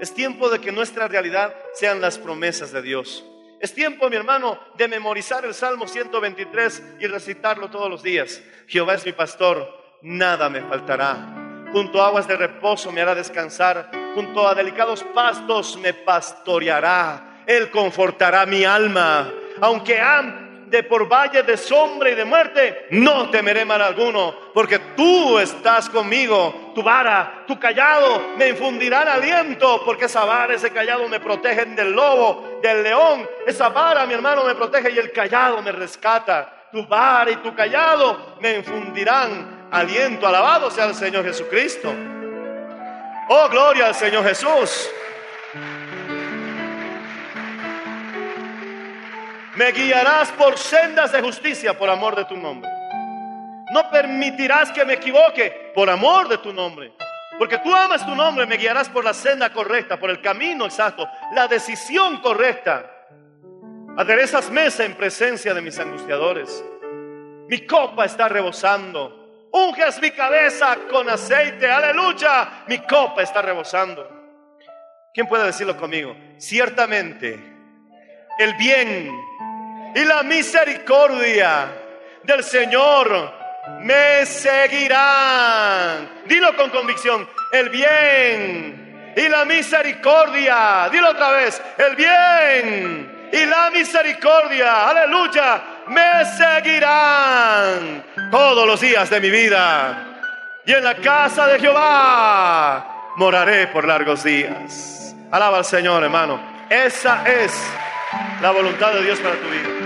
[0.00, 3.22] Es tiempo de que nuestra realidad sean las promesas de Dios.
[3.60, 8.42] Es tiempo, mi hermano, de memorizar el Salmo 123 y recitarlo todos los días.
[8.66, 9.68] Jehová es mi pastor,
[10.00, 11.68] nada me faltará.
[11.70, 17.42] Junto a aguas de reposo me hará descansar, junto a delicados pastos me pastoreará.
[17.46, 19.30] Él confortará mi alma.
[19.60, 20.39] Aunque ande
[20.88, 26.72] por valle de sombra y de muerte, no temeré mal alguno, porque tú estás conmigo.
[26.74, 31.92] Tu vara, tu callado me infundirán aliento, porque esa vara, ese callado me protegen del
[31.92, 33.28] lobo, del león.
[33.46, 36.68] Esa vara, mi hermano, me protege y el callado me rescata.
[36.72, 40.26] Tu vara y tu callado me infundirán aliento.
[40.26, 41.92] Alabado sea el Señor Jesucristo.
[43.28, 44.90] Oh, gloria al Señor Jesús.
[49.60, 52.70] Me guiarás por sendas de justicia por amor de tu nombre.
[53.74, 56.94] No permitirás que me equivoque por amor de tu nombre.
[57.38, 61.06] Porque tú amas tu nombre, me guiarás por la senda correcta, por el camino exacto,
[61.34, 62.90] la decisión correcta.
[63.98, 66.64] Aderezas mesa en presencia de mis angustiadores.
[67.46, 69.48] Mi copa está rebosando.
[69.52, 71.70] Unges mi cabeza con aceite.
[71.70, 72.64] Aleluya.
[72.66, 74.08] Mi copa está rebosando.
[75.12, 76.16] ¿Quién puede decirlo conmigo?
[76.38, 77.38] Ciertamente,
[78.38, 79.28] el bien
[79.94, 81.68] y la misericordia
[82.22, 83.40] del Señor
[83.80, 86.08] me seguirán.
[86.26, 87.28] Dilo con convicción.
[87.52, 90.88] El bien y la misericordia.
[90.90, 91.60] Dilo otra vez.
[91.78, 94.88] El bien y la misericordia.
[94.88, 95.62] Aleluya.
[95.88, 100.06] Me seguirán todos los días de mi vida.
[100.64, 105.14] Y en la casa de Jehová moraré por largos días.
[105.30, 106.40] Alaba al Señor, hermano.
[106.68, 107.52] Esa es
[108.40, 109.79] la voluntad de Dios para tu vida.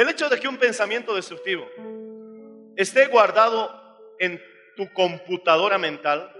[0.00, 1.68] El hecho de que un pensamiento destructivo
[2.74, 3.70] esté guardado
[4.18, 4.40] en
[4.74, 6.34] tu computadora mental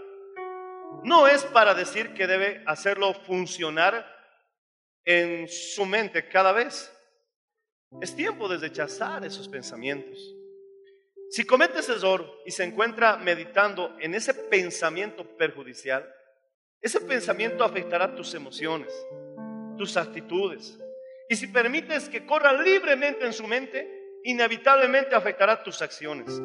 [1.04, 4.06] no es para decir que debe hacerlo funcionar
[5.04, 6.90] en su mente cada vez.
[8.00, 10.18] Es tiempo de rechazar esos pensamientos.
[11.28, 16.10] Si cometes error y se encuentra meditando en ese pensamiento perjudicial,
[16.80, 18.90] ese pensamiento afectará tus emociones,
[19.76, 20.78] tus actitudes.
[21.30, 26.42] Y si permites que corra libremente en su mente, inevitablemente afectará tus acciones.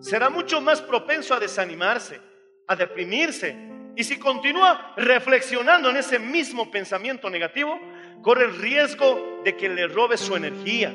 [0.00, 2.22] Será mucho más propenso a desanimarse,
[2.66, 3.54] a deprimirse.
[3.94, 7.78] Y si continúa reflexionando en ese mismo pensamiento negativo,
[8.22, 10.90] corre el riesgo de que le robe su energía,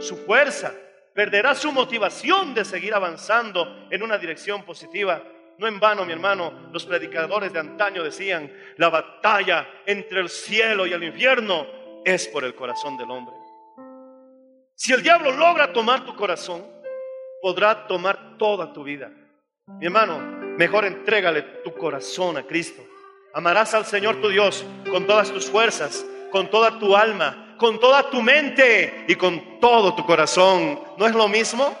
[0.00, 0.74] su fuerza,
[1.14, 5.22] perderá su motivación de seguir avanzando en una dirección positiva.
[5.56, 10.84] No en vano, mi hermano, los predicadores de antaño decían, la batalla entre el cielo
[10.84, 13.34] y el infierno es por el corazón del hombre.
[14.74, 16.64] Si el diablo logra tomar tu corazón,
[17.40, 19.10] podrá tomar toda tu vida.
[19.66, 20.18] Mi hermano,
[20.56, 22.82] mejor entrégale tu corazón a Cristo.
[23.34, 28.10] Amarás al Señor tu Dios con todas tus fuerzas, con toda tu alma, con toda
[28.10, 30.80] tu mente y con todo tu corazón.
[30.98, 31.76] ¿No es lo mismo?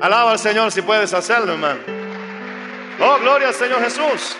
[0.00, 1.80] Alaba al Señor si puedes hacerlo, hermano.
[3.00, 4.36] Oh, gloria al Señor Jesús.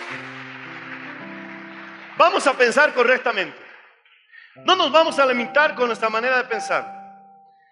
[2.17, 3.62] Vamos a pensar correctamente.
[4.55, 6.85] No nos vamos a limitar con nuestra manera de pensar.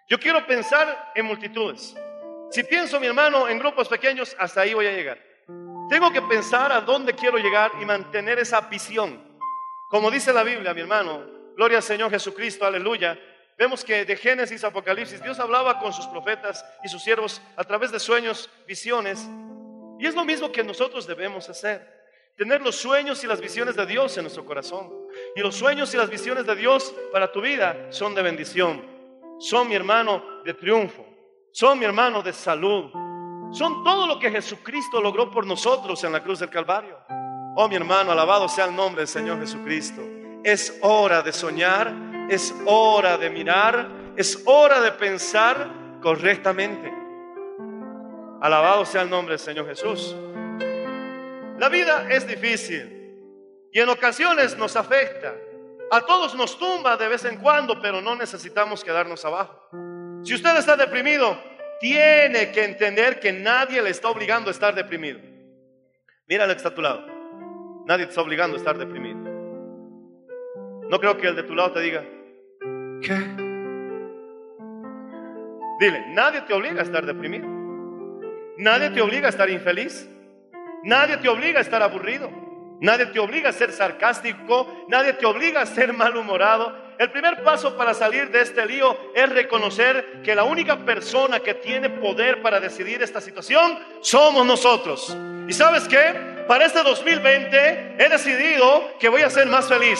[0.07, 1.95] Yo quiero pensar en multitudes.
[2.49, 5.17] Si pienso, mi hermano, en grupos pequeños, hasta ahí voy a llegar.
[5.89, 9.21] Tengo que pensar a dónde quiero llegar y mantener esa visión.
[9.89, 11.23] Como dice la Biblia, mi hermano,
[11.55, 13.17] gloria al Señor Jesucristo, aleluya.
[13.57, 17.63] Vemos que de Génesis a Apocalipsis Dios hablaba con sus profetas y sus siervos a
[17.63, 19.29] través de sueños, visiones.
[19.99, 22.00] Y es lo mismo que nosotros debemos hacer.
[22.37, 24.89] Tener los sueños y las visiones de Dios en nuestro corazón.
[25.35, 28.83] Y los sueños y las visiones de Dios para tu vida son de bendición.
[29.39, 31.05] Son, mi hermano, de triunfo.
[31.51, 32.91] Son, mi hermano, de salud.
[33.51, 36.97] Son todo lo que Jesucristo logró por nosotros en la cruz del Calvario.
[37.55, 40.01] Oh, mi hermano, alabado sea el nombre del Señor Jesucristo.
[40.43, 41.93] Es hora de soñar,
[42.29, 46.91] es hora de mirar, es hora de pensar correctamente.
[48.41, 50.15] Alabado sea el nombre del Señor Jesús.
[51.61, 55.35] La vida es difícil y en ocasiones nos afecta.
[55.91, 59.69] A todos nos tumba de vez en cuando, pero no necesitamos quedarnos abajo.
[60.23, 61.37] Si usted está deprimido,
[61.79, 65.19] tiene que entender que nadie le está obligando a estar deprimido.
[66.27, 67.05] Mira al que está a tu lado.
[67.85, 69.19] Nadie te está obligando a estar deprimido.
[70.89, 72.03] No creo que el de tu lado te diga,
[73.03, 73.13] ¿qué?
[75.79, 77.47] Dile, nadie te obliga a estar deprimido.
[78.57, 80.09] Nadie te obliga a estar infeliz.
[80.83, 82.29] Nadie te obliga a estar aburrido.
[82.79, 84.85] Nadie te obliga a ser sarcástico.
[84.87, 86.91] Nadie te obliga a ser malhumorado.
[86.97, 91.55] El primer paso para salir de este lío es reconocer que la única persona que
[91.55, 95.15] tiene poder para decidir esta situación somos nosotros.
[95.47, 96.43] ¿Y sabes qué?
[96.47, 99.99] Para este 2020 he decidido que voy a ser más feliz,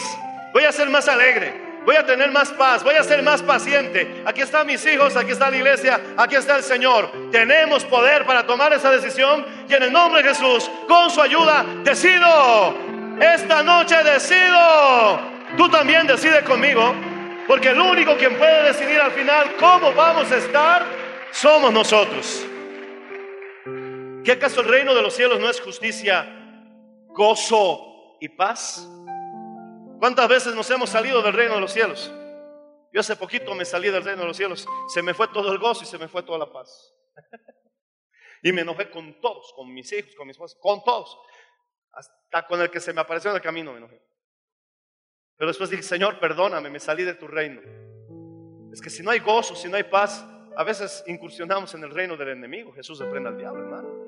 [0.54, 4.24] voy a ser más alegre, Voy a tener más paz, voy a ser más paciente.
[4.26, 7.12] Aquí están mis hijos, aquí está la iglesia, aquí está el Señor.
[7.32, 11.66] Tenemos poder para tomar esa decisión y en el nombre de Jesús, con su ayuda,
[11.84, 12.76] decido.
[13.20, 15.20] Esta noche decido.
[15.58, 16.94] Tú también decides conmigo,
[17.48, 20.86] porque el único quien puede decidir al final cómo vamos a estar
[21.32, 22.46] somos nosotros.
[24.24, 26.28] ¿Qué acaso el reino de los cielos no es justicia,
[27.08, 28.88] gozo y paz?
[30.02, 32.12] ¿Cuántas veces nos hemos salido del reino de los cielos?
[32.92, 35.60] Yo hace poquito me salí del reino de los cielos, se me fue todo el
[35.60, 36.92] gozo y se me fue toda la paz.
[38.42, 41.20] y me enojé con todos, con mis hijos, con mis esposa, con todos.
[41.92, 44.02] Hasta con el que se me apareció en el camino me enojé.
[45.38, 47.62] Pero después dije, Señor, perdóname, me salí de tu reino.
[48.74, 50.26] Es que si no hay gozo, si no hay paz,
[50.58, 52.74] a veces incursionamos en el reino del enemigo.
[52.74, 54.04] Jesús reprenda al diablo, hermano.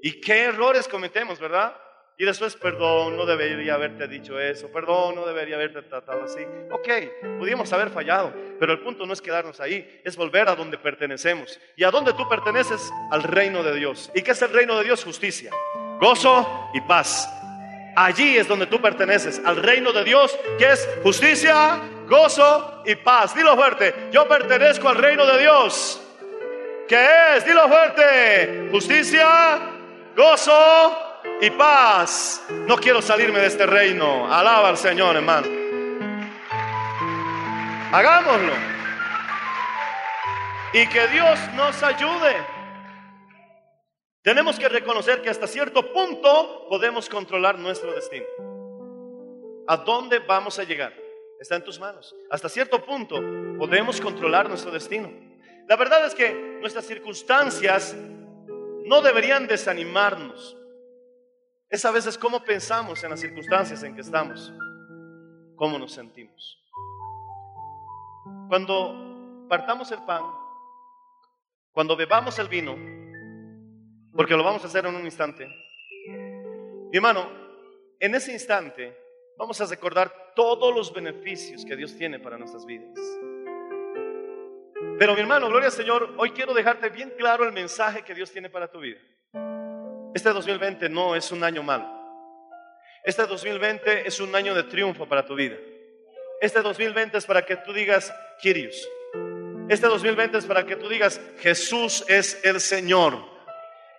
[0.00, 1.76] Y qué errores cometemos, ¿verdad?
[2.20, 6.40] Y después, perdón, no debería haberte dicho eso, perdón, no debería haberte tratado así.
[6.72, 6.88] Ok,
[7.38, 11.60] pudimos haber fallado, pero el punto no es quedarnos ahí, es volver a donde pertenecemos.
[11.76, 12.90] ¿Y a dónde tú perteneces?
[13.12, 14.10] Al reino de Dios.
[14.16, 15.04] ¿Y qué es el reino de Dios?
[15.04, 15.52] Justicia,
[16.00, 17.32] gozo y paz.
[17.94, 23.32] Allí es donde tú perteneces, al reino de Dios, que es justicia, gozo y paz.
[23.32, 26.02] Dilo fuerte, yo pertenezco al reino de Dios.
[26.88, 27.44] ¿Qué es?
[27.46, 29.60] Dilo fuerte, justicia,
[30.16, 31.04] gozo
[31.40, 32.44] y paz.
[32.50, 34.32] No quiero salirme de este reino.
[34.32, 35.46] Alaba al Señor, hermano.
[37.92, 38.52] Hagámoslo.
[40.72, 42.36] Y que Dios nos ayude.
[44.22, 48.26] Tenemos que reconocer que hasta cierto punto podemos controlar nuestro destino.
[49.66, 50.92] ¿A dónde vamos a llegar?
[51.40, 52.14] Está en tus manos.
[52.30, 53.22] Hasta cierto punto
[53.58, 55.10] podemos controlar nuestro destino.
[55.66, 57.94] La verdad es que nuestras circunstancias
[58.84, 60.56] no deberían desanimarnos.
[61.70, 64.52] Es a veces cómo pensamos en las circunstancias en que estamos,
[65.54, 66.64] cómo nos sentimos.
[68.48, 70.22] Cuando partamos el pan,
[71.72, 72.74] cuando bebamos el vino,
[74.16, 75.46] porque lo vamos a hacer en un instante,
[76.90, 77.28] mi hermano,
[78.00, 78.96] en ese instante
[79.36, 82.98] vamos a recordar todos los beneficios que Dios tiene para nuestras vidas.
[84.98, 88.32] Pero mi hermano, gloria al Señor, hoy quiero dejarte bien claro el mensaje que Dios
[88.32, 88.98] tiene para tu vida.
[90.18, 91.86] Este 2020 no es un año malo.
[93.04, 95.54] Este 2020 es un año de triunfo para tu vida.
[96.40, 98.88] Este 2020 es para que tú digas, Kirius.
[99.68, 103.16] Este 2020 es para que tú digas, Jesús es el Señor.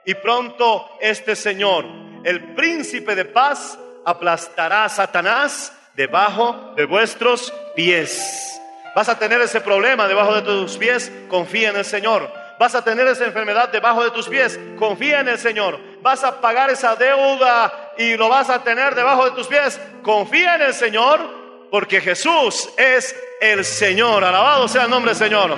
[0.04, 1.86] Y pronto este Señor,
[2.26, 8.60] el príncipe de paz, aplastará a Satanás debajo de vuestros pies.
[8.94, 12.30] Vas a tener ese problema debajo de tus pies, confía en el Señor.
[12.60, 16.40] Vas a tener esa enfermedad debajo de tus pies, confía en el Señor vas a
[16.40, 19.80] pagar esa deuda y lo vas a tener debajo de tus pies.
[20.02, 24.24] Confía en el Señor, porque Jesús es el Señor.
[24.24, 25.58] Alabado sea el nombre del Señor.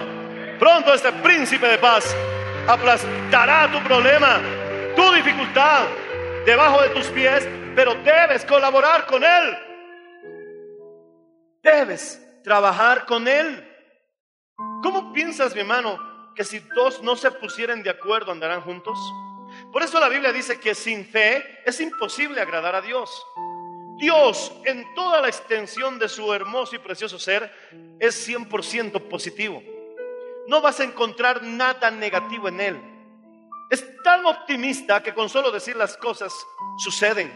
[0.59, 2.15] Pronto este príncipe de paz
[2.67, 4.39] aplastará tu problema,
[4.95, 5.85] tu dificultad
[6.45, 9.57] debajo de tus pies, pero debes colaborar con Él.
[11.63, 13.67] Debes trabajar con Él.
[14.83, 15.97] ¿Cómo piensas, mi hermano,
[16.35, 18.97] que si dos no se pusieran de acuerdo andarán juntos?
[19.72, 23.26] Por eso la Biblia dice que sin fe es imposible agradar a Dios.
[23.97, 27.51] Dios, en toda la extensión de su hermoso y precioso ser,
[27.99, 29.63] es 100% positivo.
[30.47, 32.82] No vas a encontrar nada negativo en Él.
[33.69, 36.34] Es tan optimista que con solo decir las cosas
[36.78, 37.32] suceden.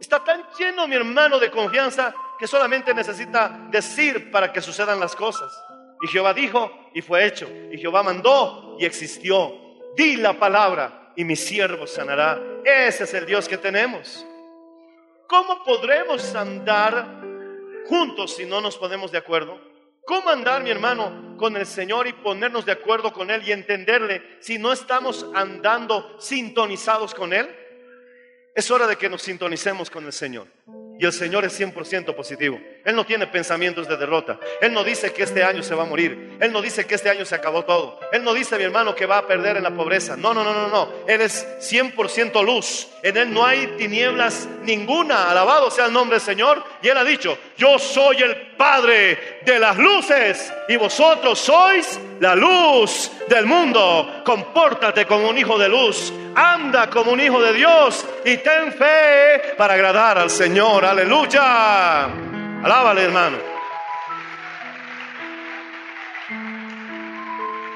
[0.00, 5.14] Está tan lleno, mi hermano, de confianza que solamente necesita decir para que sucedan las
[5.14, 5.52] cosas.
[6.00, 7.48] Y Jehová dijo y fue hecho.
[7.70, 9.52] Y Jehová mandó y existió.
[9.96, 12.40] Di la palabra y mi siervo sanará.
[12.64, 14.24] Ese es el Dios que tenemos.
[15.26, 17.22] ¿Cómo podremos andar
[17.86, 19.60] juntos si no nos ponemos de acuerdo?
[20.06, 24.22] ¿Cómo andar, mi hermano, con el Señor y ponernos de acuerdo con Él y entenderle
[24.38, 27.48] si no estamos andando sintonizados con Él?
[28.54, 30.46] Es hora de que nos sintonicemos con el Señor.
[31.00, 32.60] Y el Señor es 100% positivo.
[32.84, 34.38] Él no tiene pensamientos de derrota.
[34.60, 36.36] Él no dice que este año se va a morir.
[36.40, 38.00] Él no dice que este año se acabó todo.
[38.12, 40.16] Él no dice, mi hermano, que va a perder en la pobreza.
[40.16, 40.88] No, no, no, no, no.
[41.06, 42.88] Él es 100% luz.
[43.02, 45.30] En Él no hay tinieblas ninguna.
[45.30, 46.64] Alabado sea el nombre del Señor.
[46.80, 52.34] Y Él ha dicho, yo soy el Padre de las luces y vosotros sois la
[52.34, 54.22] luz del mundo.
[54.24, 56.12] Compórtate como un hijo de luz.
[56.34, 60.84] Anda como un hijo de Dios y ten fe para agradar al Señor.
[60.84, 62.27] Aleluya.
[62.62, 63.38] Alábale, hermano.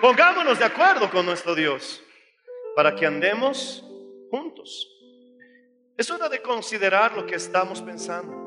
[0.00, 2.02] Pongámonos de acuerdo con nuestro Dios
[2.74, 3.84] para que andemos
[4.28, 4.88] juntos.
[5.96, 8.42] Es hora de considerar lo que estamos pensando.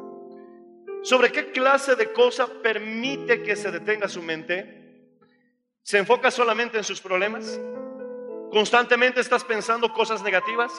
[1.03, 5.13] ¿Sobre qué clase de cosa permite que se detenga su mente?
[5.83, 7.57] ¿Se enfoca solamente en sus problemas?
[8.51, 10.73] ¿Constantemente estás pensando cosas negativas?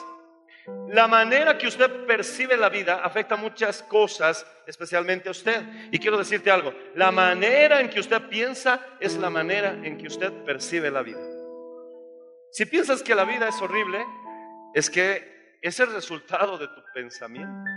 [0.89, 5.61] La manera que usted percibe la vida afecta muchas cosas, especialmente a usted.
[5.91, 10.07] Y quiero decirte algo, la manera en que usted piensa es la manera en que
[10.07, 11.21] usted percibe la vida.
[12.51, 14.05] Si piensas que la vida es horrible,
[14.73, 17.71] es que es el resultado de tu pensamiento.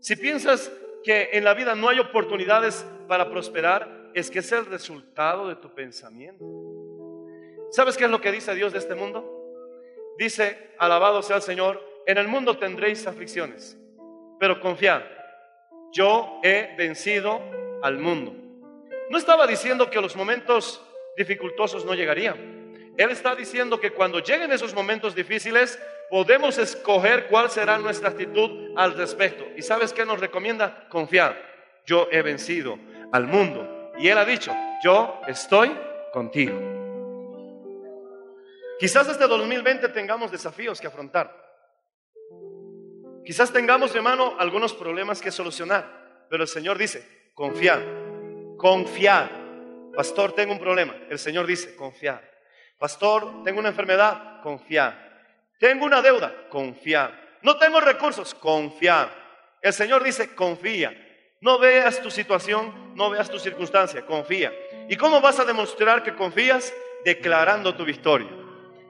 [0.00, 0.70] Si piensas
[1.02, 5.56] que en la vida no hay oportunidades para prosperar, es que es el resultado de
[5.56, 6.44] tu pensamiento.
[7.70, 9.33] ¿Sabes qué es lo que dice Dios de este mundo?
[10.18, 13.76] Dice, alabado sea el Señor, en el mundo tendréis aflicciones,
[14.38, 15.02] pero confiad,
[15.92, 17.40] yo he vencido
[17.82, 18.34] al mundo.
[19.10, 20.82] No estaba diciendo que los momentos
[21.16, 22.92] dificultosos no llegarían.
[22.96, 25.78] Él está diciendo que cuando lleguen esos momentos difíciles,
[26.10, 29.44] podemos escoger cuál será nuestra actitud al respecto.
[29.56, 30.86] ¿Y sabes qué nos recomienda?
[30.88, 31.36] Confiar.
[31.86, 32.78] Yo he vencido
[33.12, 33.92] al mundo.
[33.98, 35.76] Y Él ha dicho, yo estoy
[36.12, 36.73] contigo.
[38.78, 41.44] Quizás este 2020 tengamos desafíos que afrontar.
[43.24, 46.26] Quizás tengamos, hermano, algunos problemas que solucionar.
[46.28, 47.82] Pero el Señor dice, confiar,
[48.56, 49.30] confiar.
[49.94, 50.94] Pastor, tengo un problema.
[51.08, 52.22] El Señor dice, confiar.
[52.78, 55.04] Pastor, tengo una enfermedad, confiar.
[55.58, 57.38] Tengo una deuda, confiar.
[57.42, 59.08] No tengo recursos, confiar.
[59.62, 60.92] El Señor dice, confía.
[61.40, 64.52] No veas tu situación, no veas tu circunstancia, confía.
[64.88, 66.74] ¿Y cómo vas a demostrar que confías?
[67.04, 68.30] Declarando tu victoria,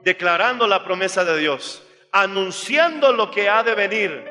[0.05, 4.23] declarando la promesa de Dios, anunciando lo que ha de venir.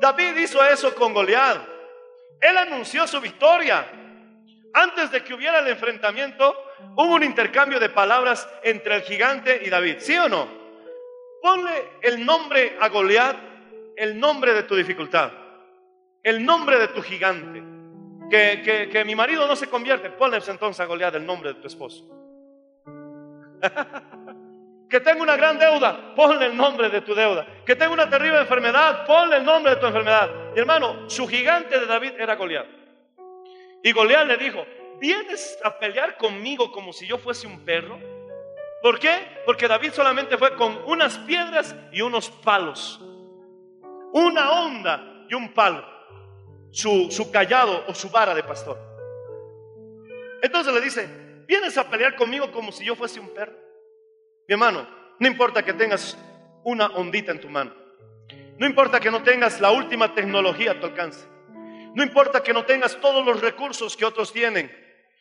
[0.00, 1.58] David hizo eso con Goliat.
[2.40, 3.86] Él anunció su victoria.
[4.74, 6.56] Antes de que hubiera el enfrentamiento,
[6.96, 9.98] hubo un intercambio de palabras entre el gigante y David.
[10.00, 10.48] ¿Sí o no?
[11.40, 13.36] Ponle el nombre a Goliat,
[13.96, 15.30] el nombre de tu dificultad,
[16.24, 17.62] el nombre de tu gigante.
[18.28, 21.60] Que, que, que mi marido no se convierte, ponle entonces a Goliat el nombre de
[21.60, 22.08] tu esposo.
[24.92, 27.46] que tengo una gran deuda, ponle el nombre de tu deuda.
[27.64, 30.30] Que tengo una terrible enfermedad, ponle el nombre de tu enfermedad.
[30.54, 32.66] Y hermano, su gigante de David era Goliat.
[33.82, 34.66] Y Goliat le dijo,
[35.00, 37.98] ¿vienes a pelear conmigo como si yo fuese un perro?
[38.82, 39.40] ¿Por qué?
[39.46, 43.00] Porque David solamente fue con unas piedras y unos palos.
[44.12, 45.86] Una onda y un palo.
[46.70, 48.76] Su, su callado o su vara de pastor.
[50.42, 51.08] Entonces le dice,
[51.48, 53.71] ¿vienes a pelear conmigo como si yo fuese un perro?
[54.48, 54.86] Mi hermano,
[55.18, 56.16] no importa que tengas
[56.64, 57.72] una ondita en tu mano.
[58.58, 61.26] No importa que no tengas la última tecnología a tu alcance.
[61.94, 64.70] No importa que no tengas todos los recursos que otros tienen.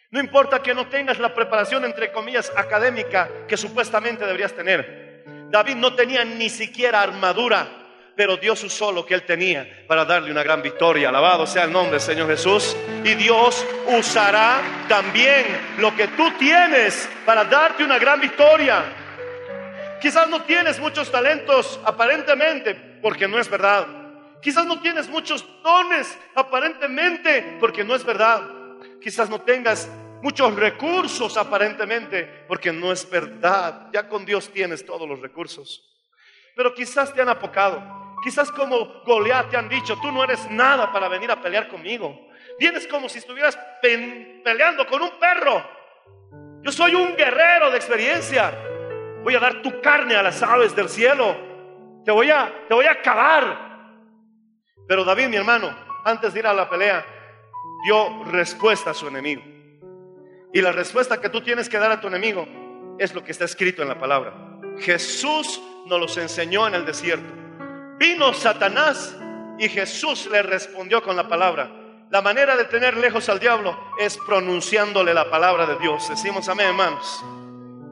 [0.10, 5.24] No importa que no tengas la preparación, entre comillas, académica que supuestamente deberías tener.
[5.50, 7.68] David no tenía ni siquiera armadura,
[8.16, 11.10] pero Dios usó lo que él tenía para darle una gran victoria.
[11.10, 12.76] Alabado sea el nombre del Señor Jesús.
[13.04, 15.46] Y Dios usará también
[15.78, 19.01] lo que tú tienes para darte una gran victoria.
[20.02, 23.86] Quizás no tienes muchos talentos aparentemente, porque no es verdad.
[24.42, 28.42] Quizás no tienes muchos dones aparentemente, porque no es verdad.
[29.00, 29.88] Quizás no tengas
[30.24, 33.90] muchos recursos aparentemente, porque no es verdad.
[33.94, 35.88] Ya con Dios tienes todos los recursos.
[36.56, 38.18] Pero quizás te han apocado.
[38.24, 42.28] Quizás como Goliat te han dicho, tú no eres nada para venir a pelear conmigo.
[42.60, 43.58] Vienes como si estuvieras
[44.44, 45.64] peleando con un perro.
[46.64, 48.52] Yo soy un guerrero de experiencia.
[49.24, 51.36] Voy a dar tu carne a las aves del cielo.
[52.04, 53.72] Te voy a, te voy a acabar.
[54.88, 55.70] Pero David, mi hermano,
[56.04, 57.06] antes de ir a la pelea,
[57.84, 59.42] dio respuesta a su enemigo.
[60.54, 62.48] Y la respuesta que tú tienes que dar a tu enemigo
[62.98, 64.34] es lo que está escrito en la palabra.
[64.80, 67.34] Jesús nos los enseñó en el desierto.
[67.98, 69.18] Vino Satanás
[69.60, 71.72] y Jesús le respondió con la palabra.
[72.10, 76.10] La manera de tener lejos al diablo es pronunciándole la palabra de Dios.
[76.10, 77.24] Decimos amén, hermanos.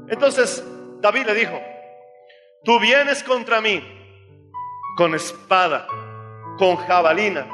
[0.10, 0.64] Entonces
[1.00, 1.62] David le dijo,
[2.64, 3.82] tú vienes contra mí
[4.98, 5.88] con espada,
[6.58, 7.48] con jabalina,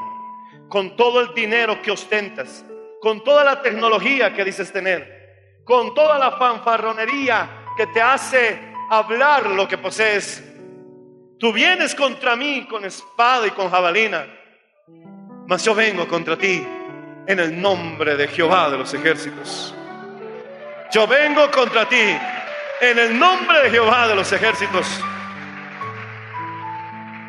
[0.68, 2.64] con todo el dinero que ostentas,
[3.00, 8.58] con toda la tecnología que dices tener, con toda la fanfarronería que te hace
[8.90, 10.42] hablar lo que posees.
[11.38, 14.26] Tú vienes contra mí con espada y con jabalina,
[15.46, 16.66] mas yo vengo contra ti
[17.26, 19.72] en el nombre de Jehová de los ejércitos.
[20.90, 22.16] Yo vengo contra ti
[22.80, 24.86] en el nombre de Jehová de los ejércitos.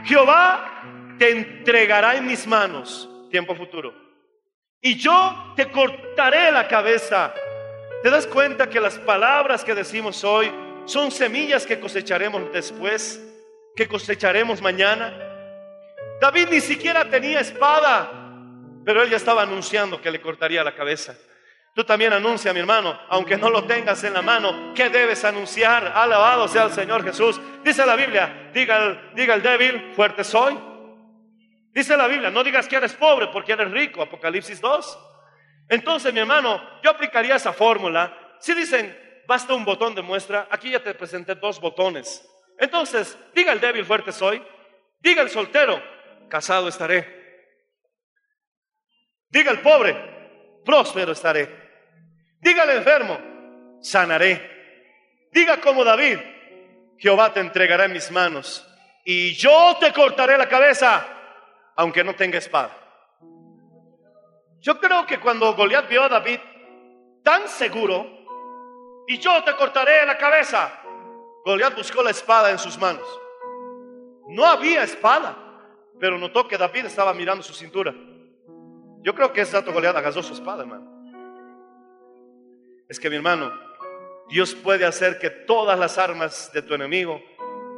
[0.05, 3.93] Jehová te entregará en mis manos, tiempo futuro,
[4.81, 7.33] y yo te cortaré la cabeza.
[8.03, 10.51] ¿Te das cuenta que las palabras que decimos hoy
[10.85, 13.21] son semillas que cosecharemos después,
[13.75, 15.13] que cosecharemos mañana?
[16.21, 18.11] David ni siquiera tenía espada,
[18.85, 21.13] Pero él ya estaba anunciando que le cortaría la cabeza.
[21.77, 25.91] Tú también anuncia, mi hermano, aunque no lo tengas en la mano, ¿qué debes anunciar?
[25.93, 27.39] Alabado sea el Señor Jesús.
[27.63, 30.57] Dice la Biblia, diga el, diga el débil, fuerte soy.
[31.71, 34.99] Dice la Biblia, no digas que eres pobre porque eres rico, Apocalipsis 2.
[35.69, 38.35] Entonces, mi hermano, yo aplicaría esa fórmula.
[38.39, 38.97] Si dicen,
[39.27, 42.27] basta un botón de muestra, aquí ya te presenté dos botones.
[42.57, 44.43] Entonces, diga el débil, fuerte soy.
[44.99, 45.79] Diga el soltero,
[46.27, 47.53] casado estaré.
[49.29, 49.95] Diga el pobre,
[50.65, 51.66] próspero estaré.
[52.39, 53.17] Diga al enfermo,
[53.81, 55.29] sanaré.
[55.31, 56.19] Diga como David,
[56.97, 58.67] Jehová te entregará en mis manos
[59.03, 61.05] y yo te cortaré la cabeza,
[61.75, 62.71] aunque no tenga espada.
[64.59, 66.39] Yo creo que cuando Goliat vio a David
[67.23, 68.05] tan seguro,
[69.07, 70.81] y yo te cortaré la cabeza,
[71.45, 73.07] Goliat buscó la espada en sus manos.
[74.27, 75.37] No había espada,
[75.99, 77.93] pero notó que David estaba mirando su cintura.
[79.03, 80.96] Yo creo que ese dato Goliat agarró su espada, hermano.
[82.89, 83.51] Es que mi hermano,
[84.29, 87.21] Dios puede hacer que todas las armas de tu enemigo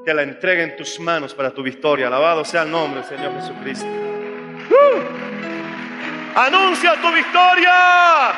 [0.06, 2.08] te la entreguen en tus manos para tu victoria.
[2.08, 3.88] Alabado sea el nombre del Señor Jesucristo.
[3.88, 6.40] ¡Uh!
[6.40, 8.30] Anuncia tu victoria.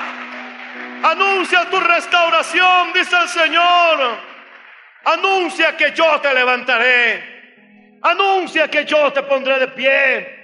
[1.04, 4.18] Anuncia tu restauración, dice el Señor.
[5.04, 7.98] Anuncia que yo te levantaré.
[8.02, 10.40] Anuncia que yo te pondré de pie.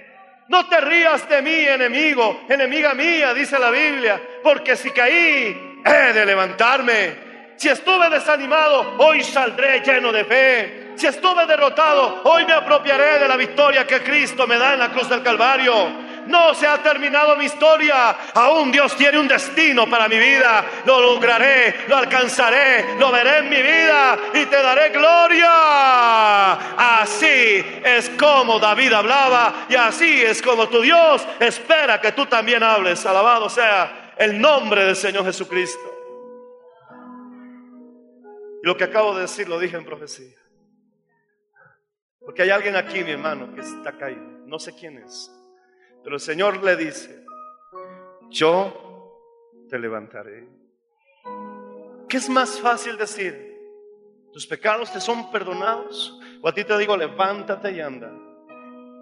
[0.48, 6.12] No te rías de mí, enemigo, enemiga mía, dice la Biblia, porque si caí, he
[6.12, 7.28] de levantarme.
[7.56, 10.88] Si estuve desanimado, hoy saldré lleno de fe.
[10.96, 14.90] Si estuve derrotado, hoy me apropiaré de la victoria que Cristo me da en la
[14.90, 16.08] cruz del Calvario.
[16.28, 18.16] No se ha terminado mi historia.
[18.34, 20.64] Aún Dios tiene un destino para mi vida.
[20.84, 26.52] Lo lograré, lo alcanzaré, lo veré en mi vida y te daré gloria.
[26.76, 32.62] Así es como David hablaba y así es como tu Dios espera que tú también
[32.62, 33.06] hables.
[33.06, 35.94] Alabado sea el nombre del Señor Jesucristo.
[38.62, 40.36] Y lo que acabo de decir lo dije en profecía.
[42.20, 44.22] Porque hay alguien aquí, mi hermano, que está caído.
[44.46, 45.32] No sé quién es.
[46.02, 47.24] Pero el Señor le dice,
[48.30, 49.14] yo
[49.70, 50.48] te levantaré.
[52.08, 53.56] ¿Qué es más fácil decir?
[54.32, 56.18] ¿Tus pecados te son perdonados?
[56.42, 58.12] O a ti te digo, levántate y anda.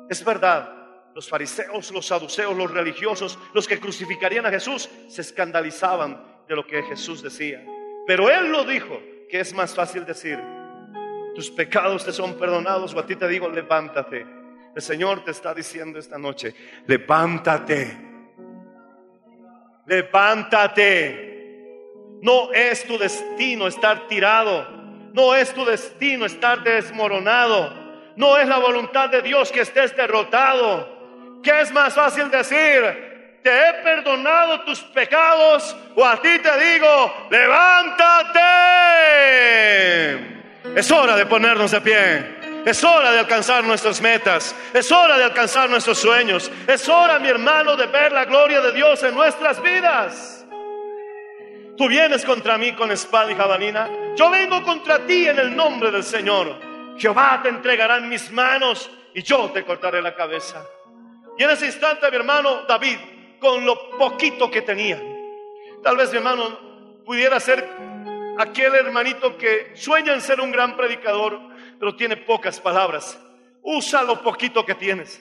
[0.08, 0.85] Es verdad,
[1.16, 6.66] los fariseos, los saduceos, los religiosos, los que crucificarían a Jesús, se escandalizaban de lo
[6.66, 7.64] que Jesús decía.
[8.06, 9.00] Pero Él lo dijo,
[9.30, 10.38] que es más fácil decir,
[11.34, 14.26] tus pecados te son perdonados, o a ti te digo, levántate.
[14.74, 16.54] El Señor te está diciendo esta noche,
[16.86, 17.96] levántate,
[19.86, 21.32] levántate.
[22.20, 24.68] No es tu destino estar tirado,
[25.14, 27.72] no es tu destino estar desmoronado,
[28.16, 30.95] no es la voluntad de Dios que estés derrotado.
[31.42, 33.40] ¿Qué es más fácil decir?
[33.42, 38.40] Te he perdonado tus pecados o a ti te digo, levántate.
[40.74, 42.36] Es hora de ponernos de pie.
[42.66, 44.52] Es hora de alcanzar nuestras metas.
[44.74, 46.50] Es hora de alcanzar nuestros sueños.
[46.66, 50.44] Es hora, mi hermano, de ver la gloria de Dios en nuestras vidas.
[51.76, 53.88] Tú vienes contra mí con espada y jabalina.
[54.16, 56.58] Yo vengo contra ti en el nombre del Señor.
[56.98, 60.66] Jehová te entregará en mis manos y yo te cortaré la cabeza.
[61.38, 62.98] Y en ese instante, mi hermano David,
[63.38, 65.00] con lo poquito que tenía,
[65.82, 67.68] tal vez mi hermano pudiera ser
[68.38, 71.38] aquel hermanito que sueña en ser un gran predicador,
[71.78, 73.18] pero tiene pocas palabras.
[73.62, 75.20] Usa lo poquito que tienes.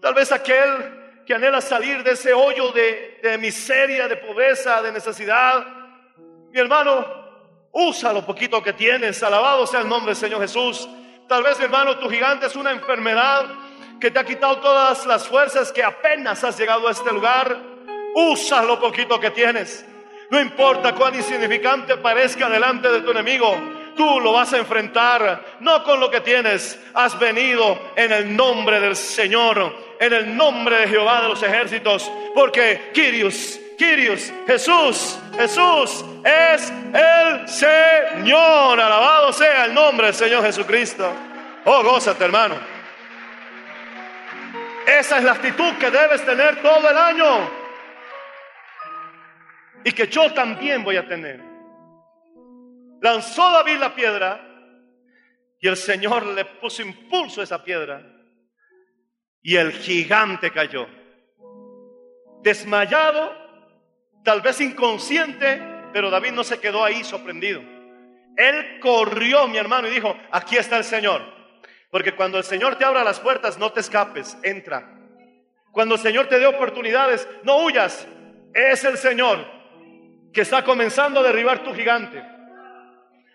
[0.00, 4.92] Tal vez aquel que anhela salir de ese hoyo de, de miseria, de pobreza, de
[4.92, 5.66] necesidad.
[6.52, 7.24] Mi hermano,
[7.72, 9.22] usa lo poquito que tienes.
[9.22, 10.88] Alabado sea el nombre del Señor Jesús.
[11.28, 13.46] Tal vez, mi hermano, tu gigante es una enfermedad
[14.00, 17.56] que te ha quitado todas las fuerzas que apenas has llegado a este lugar.
[18.14, 19.84] Usa lo poquito que tienes.
[20.30, 23.56] No importa cuán insignificante parezca delante de tu enemigo,
[23.96, 26.78] tú lo vas a enfrentar, no con lo que tienes.
[26.94, 32.10] Has venido en el nombre del Señor, en el nombre de Jehová de los ejércitos,
[32.34, 38.80] porque Kyrios, Kyrios, Jesús, Jesús es el Señor.
[38.80, 41.12] Alabado sea el nombre del Señor Jesucristo.
[41.64, 42.73] Oh, gózate, hermano.
[44.98, 47.50] Esa es la actitud que debes tener todo el año
[49.82, 51.42] y que yo también voy a tener.
[53.00, 54.40] Lanzó David la piedra
[55.60, 58.06] y el Señor le puso impulso a esa piedra
[59.42, 60.86] y el gigante cayó.
[62.42, 63.32] Desmayado,
[64.22, 65.60] tal vez inconsciente,
[65.92, 67.60] pero David no se quedó ahí sorprendido.
[68.36, 71.33] Él corrió, mi hermano, y dijo, aquí está el Señor.
[71.94, 74.84] Porque cuando el Señor te abra las puertas, no te escapes, entra.
[75.70, 78.04] Cuando el Señor te dé oportunidades, no huyas.
[78.52, 79.46] Es el Señor
[80.32, 82.20] que está comenzando a derribar tu gigante.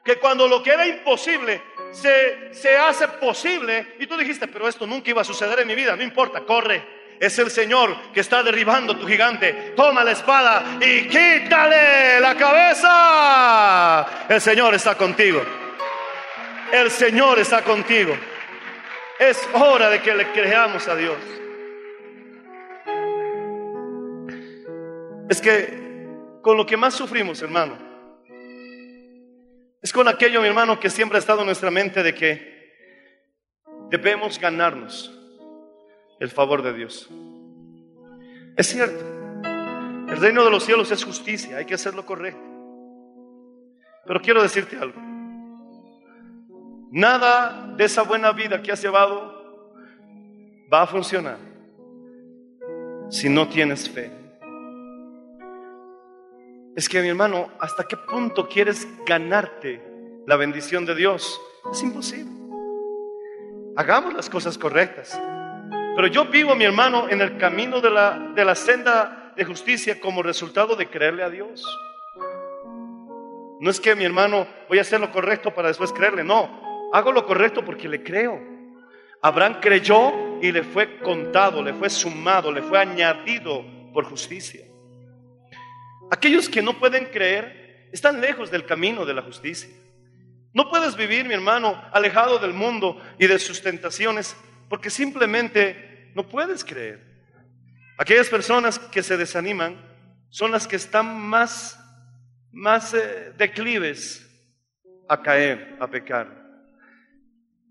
[0.04, 4.86] Que cuando lo que era imposible se, se hace posible y tú dijiste, pero esto
[4.86, 7.16] nunca iba a suceder en mi vida, no importa, corre.
[7.18, 9.72] Es el Señor que está derribando tu gigante.
[9.74, 14.26] Toma la espada y quítale la cabeza.
[14.28, 15.42] El Señor está contigo.
[16.74, 18.18] El Señor está contigo.
[19.20, 21.18] Es hora de que le creamos a Dios.
[25.30, 25.78] Es que
[26.42, 27.78] con lo que más sufrimos, hermano,
[29.82, 32.74] es con aquello, mi hermano, que siempre ha estado en nuestra mente de que
[33.90, 35.14] debemos ganarnos
[36.22, 37.10] el favor de Dios.
[38.56, 39.06] Es cierto,
[40.10, 42.42] el reino de los cielos es justicia, hay que hacer lo correcto.
[44.06, 45.09] Pero quiero decirte algo.
[46.92, 49.74] Nada de esa buena vida que has llevado
[50.72, 51.38] va a funcionar
[53.10, 54.12] si no tienes fe.
[56.76, 59.82] Es que mi hermano, ¿hasta qué punto quieres ganarte
[60.26, 61.40] la bendición de Dios?
[61.72, 62.32] Es imposible.
[63.76, 65.20] Hagamos las cosas correctas.
[65.96, 70.00] Pero yo vivo, mi hermano, en el camino de la, de la senda de justicia
[70.00, 71.66] como resultado de creerle a Dios.
[73.60, 76.69] No es que mi hermano voy a hacer lo correcto para después creerle, no.
[76.94, 78.40] Hago lo correcto porque le creo.
[79.22, 84.66] Abraham creyó y le fue contado, le fue sumado, le fue añadido por justicia.
[86.12, 89.70] Aquellos que no pueden creer están lejos del camino de la justicia.
[90.54, 94.36] No puedes vivir, mi hermano, alejado del mundo y de sus tentaciones
[94.68, 97.06] porque simplemente no puedes creer.
[97.98, 99.78] Aquellas personas que se desaniman
[100.30, 101.78] son las que están más,
[102.52, 104.26] más eh, declives
[105.08, 106.39] a caer, a pecar.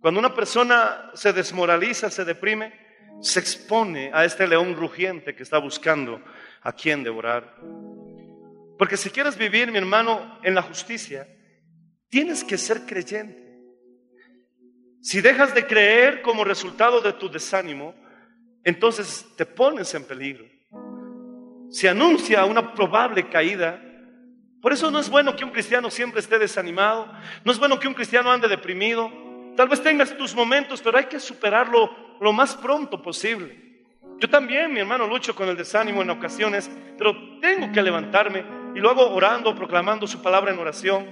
[0.00, 2.72] Cuando una persona se desmoraliza, se deprime,
[3.20, 6.22] se expone a este león rugiente que está buscando
[6.62, 7.56] a quien devorar.
[8.78, 11.26] Porque si quieres vivir, mi hermano, en la justicia,
[12.08, 13.48] tienes que ser creyente.
[15.00, 17.94] Si dejas de creer como resultado de tu desánimo,
[18.62, 20.44] entonces te pones en peligro.
[21.70, 23.82] Se anuncia una probable caída.
[24.62, 27.12] Por eso no es bueno que un cristiano siempre esté desanimado.
[27.44, 29.10] No es bueno que un cristiano ande deprimido.
[29.58, 31.90] Tal vez tengas tus momentos, pero hay que superarlo
[32.20, 33.82] lo más pronto posible.
[34.20, 38.44] Yo también, mi hermano, lucho con el desánimo en ocasiones, pero tengo que levantarme
[38.76, 41.06] y lo hago orando, proclamando su palabra en oración.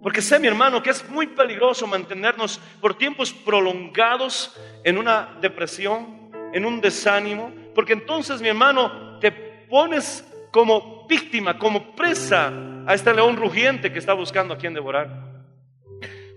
[0.00, 6.30] Porque sé, mi hermano, que es muy peligroso mantenernos por tiempos prolongados en una depresión,
[6.52, 9.32] en un desánimo, porque entonces, mi hermano, te
[9.68, 12.52] pones como víctima, como presa
[12.86, 15.31] a este león rugiente que está buscando a quien devorar.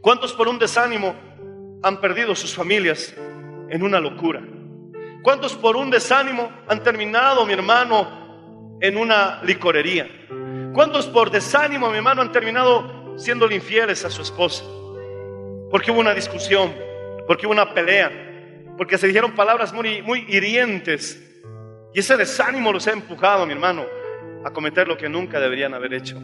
[0.05, 1.15] ¿Cuántos por un desánimo
[1.81, 3.15] han perdido sus familias
[3.71, 4.39] en una locura?
[5.23, 10.07] ¿Cuántos por un desánimo han terminado, mi hermano, en una licorería?
[10.75, 14.63] ¿Cuántos por desánimo, mi hermano, han terminado siendo infieles a su esposa?
[15.71, 16.71] Porque hubo una discusión,
[17.25, 18.11] porque hubo una pelea,
[18.77, 21.19] porque se dijeron palabras muy, muy hirientes.
[21.95, 23.87] Y ese desánimo los ha empujado, mi hermano,
[24.43, 26.21] a cometer lo que nunca deberían haber hecho.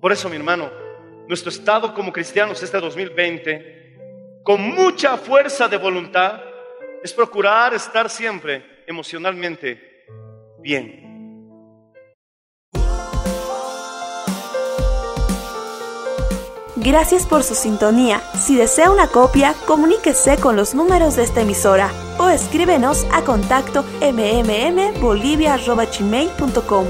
[0.00, 0.83] Por eso, mi hermano,
[1.28, 6.40] nuestro estado como cristianos este 2020, con mucha fuerza de voluntad,
[7.02, 10.06] es procurar estar siempre emocionalmente
[10.60, 11.04] bien.
[16.76, 18.20] Gracias por su sintonía.
[18.38, 23.86] Si desea una copia, comuníquese con los números de esta emisora o escríbenos a contacto
[24.02, 26.86] mmmbolivia.gmail.com.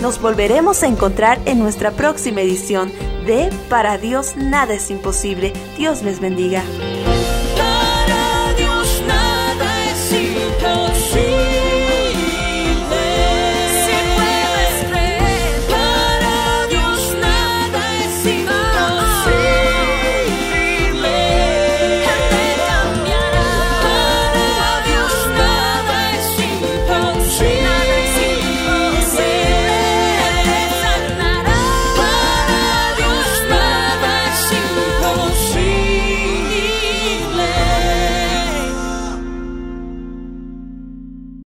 [0.00, 2.92] Nos volveremos a encontrar en nuestra próxima edición
[3.24, 5.52] de Para Dios nada es imposible.
[5.76, 6.62] Dios les bendiga.